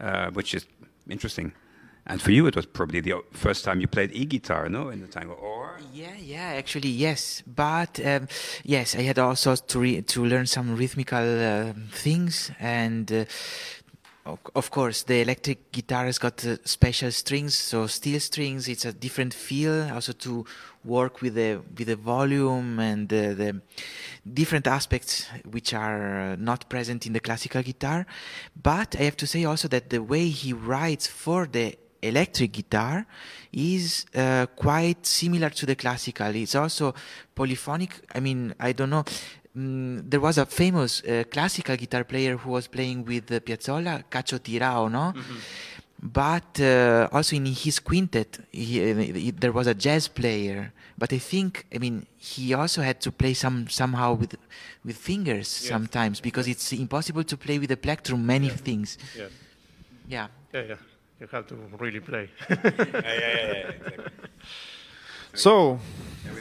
[0.00, 0.66] uh, which is
[1.08, 1.52] interesting.
[2.06, 5.06] And for you, it was probably the first time you played e-guitar, no, in the
[5.06, 7.42] tango, or Yeah, yeah, actually, yes.
[7.46, 8.28] But um,
[8.64, 13.24] yes, I had also to re- to learn some rhythmical uh, things, and uh,
[14.54, 18.68] of, course, the electric guitar has got uh, special strings, so steel strings.
[18.68, 19.90] It's a different feel.
[19.90, 20.44] Also to
[20.84, 23.60] work with the with the volume and the, the
[24.32, 28.06] different aspects which are uh, not present in the classical guitar.
[28.62, 33.06] But I have to say also that the way he writes for the electric guitar
[33.52, 36.34] is uh, quite similar to the classical.
[36.34, 36.94] It's also
[37.34, 37.90] polyphonic.
[38.14, 39.04] I mean, I don't know.
[39.56, 44.04] Mm, there was a famous uh, classical guitar player who was playing with uh, Piazzolla,
[44.08, 45.12] Cacho Tirao, no?
[46.02, 50.72] But uh, also in his quintet, he, uh, he- there was a jazz player.
[50.96, 54.36] But I think, I mean, he also had to play some somehow with
[54.84, 58.96] with fingers sometimes because it's impossible to play with the plectrum many things.
[59.16, 59.30] Yes.
[60.08, 60.26] Yeah.
[60.54, 60.76] Yeah, yeah.
[61.20, 62.28] You have to really play.
[65.34, 65.78] so,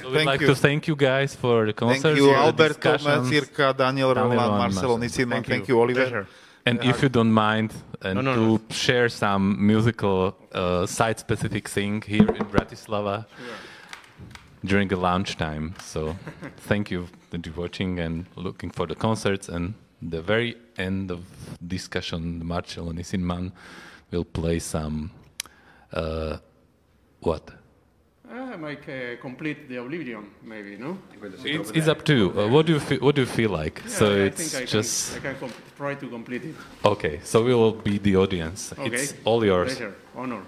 [0.03, 0.47] So we'd like you.
[0.47, 2.01] to thank you guys for the concerts.
[2.03, 2.21] thank concert.
[2.21, 3.29] you, for the Alberto, discussions.
[3.29, 5.29] Circa, Daniel Daniel Rowland, Marcelo, Marcelo.
[5.29, 5.75] Thank Thank you.
[5.75, 5.99] you, Oliver.
[6.01, 6.27] Pleasure.
[6.65, 8.59] And if you don't mind, and No, no, to no.
[8.69, 13.25] share some musical uh, site-specific thing here in Bratislava
[14.63, 15.73] during the launch time.
[15.81, 16.15] So
[16.69, 19.49] thank you for watching and looking for the concerts.
[19.49, 21.19] And the very end of
[21.67, 23.51] discussion, Marcelo Nisinman
[24.11, 25.11] will play some
[25.93, 26.37] uh,
[27.21, 27.51] what?
[28.31, 30.99] I might uh, complete the Oblivion, maybe, no?
[31.43, 32.39] It's, it's up to you.
[32.39, 33.81] Uh, what do you feel, what do you feel like?
[33.87, 36.55] so I it's think I just can, I can try to complete it.
[36.85, 37.19] okay.
[37.23, 38.71] So we will be the audience.
[38.73, 38.95] Okay.
[38.95, 39.75] It's all yours.
[39.75, 40.41] Pleasure, honor.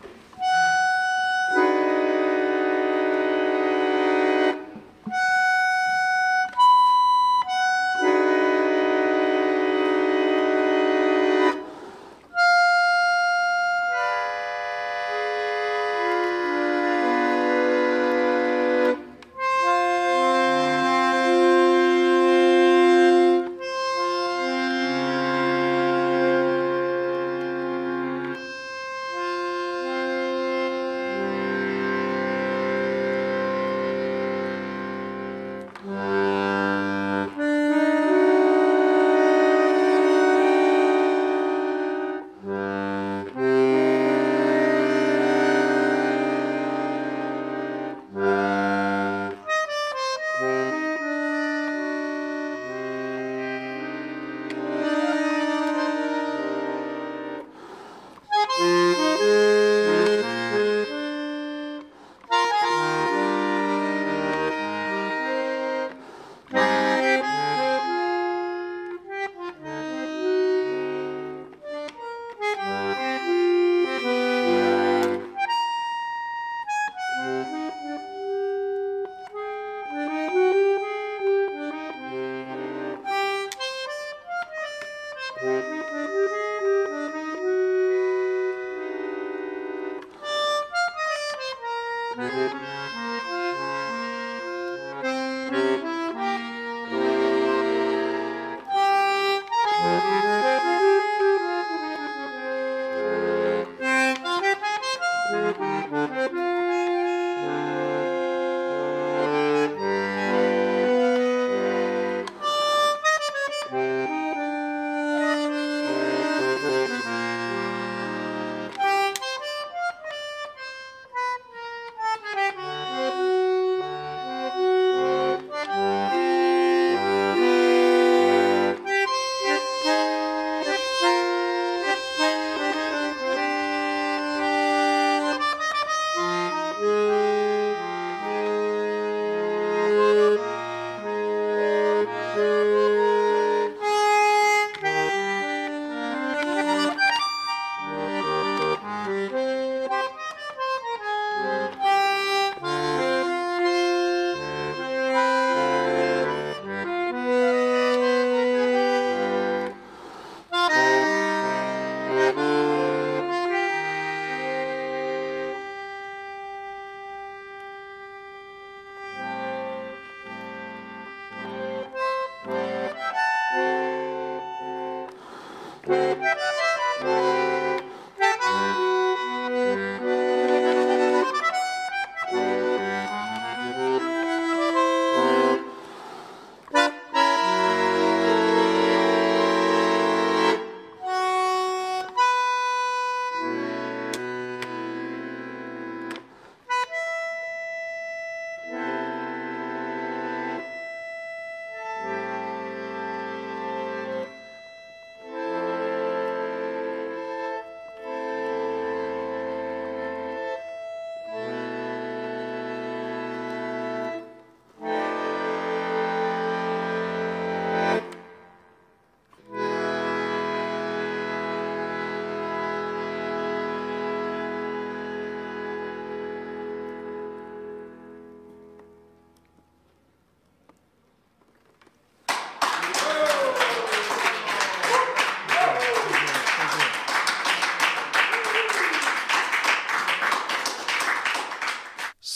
[99.82, 100.21] Mm-hmm.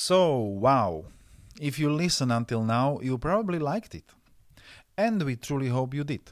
[0.07, 1.05] So, wow.
[1.59, 4.13] If you listen until now, you probably liked it.
[4.95, 6.29] And we truly hope you did.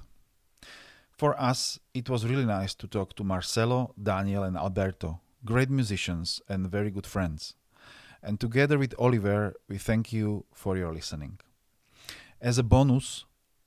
[1.18, 6.40] For us, it was really nice to talk to Marcelo, Daniel, and Alberto, great musicians
[6.48, 7.56] and very good friends.
[8.22, 11.40] And together with Oliver, we thank you for your listening.
[12.40, 13.26] As a bonus,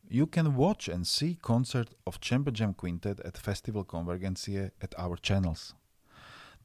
[0.09, 5.17] you can watch and see concert of Chamber Jam Quintet at Festival Konvergencie at our
[5.17, 5.75] channels.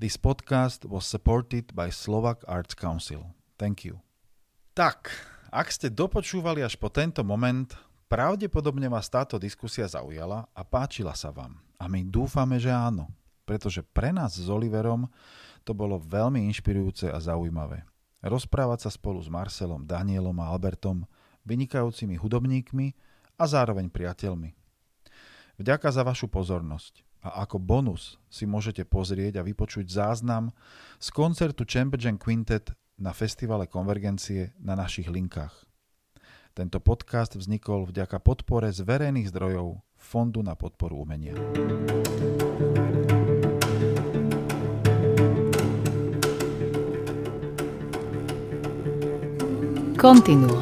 [0.02, 3.38] This podcast was supported by Slovak Arts Council.
[3.62, 4.02] Thank you.
[4.74, 5.14] Tak,
[5.54, 7.70] ak ste dopočúvali až po tento moment,
[8.10, 11.62] pravdepodobne vás táto diskusia zaujala a páčila sa vám.
[11.78, 13.14] A my dúfame, že áno,
[13.46, 15.06] pretože pre nás s Oliverom
[15.62, 17.86] to bolo veľmi inšpirujúce a zaujímavé.
[18.26, 21.06] Rozprávať sa spolu s Marcelom, Danielom a Albertom,
[21.46, 22.88] vynikajúcimi hudobníkmi
[23.38, 24.50] a zároveň priateľmi.
[25.62, 30.50] Vďaka za vašu pozornosť a ako bonus si môžete pozrieť a vypočuť záznam
[30.98, 35.54] z koncertu Chamber Jam Quintet na festivale Konvergencie na našich linkách.
[36.52, 41.38] Tento podcast vznikol vďaka podpore z verejných zdrojov Fondu na podporu umenia.
[49.96, 50.58] Continuo.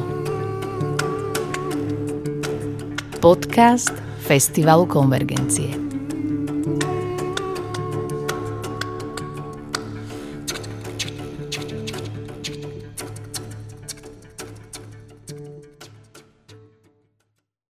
[3.24, 3.96] Podcast
[4.28, 5.89] Festivalu Konvergencie.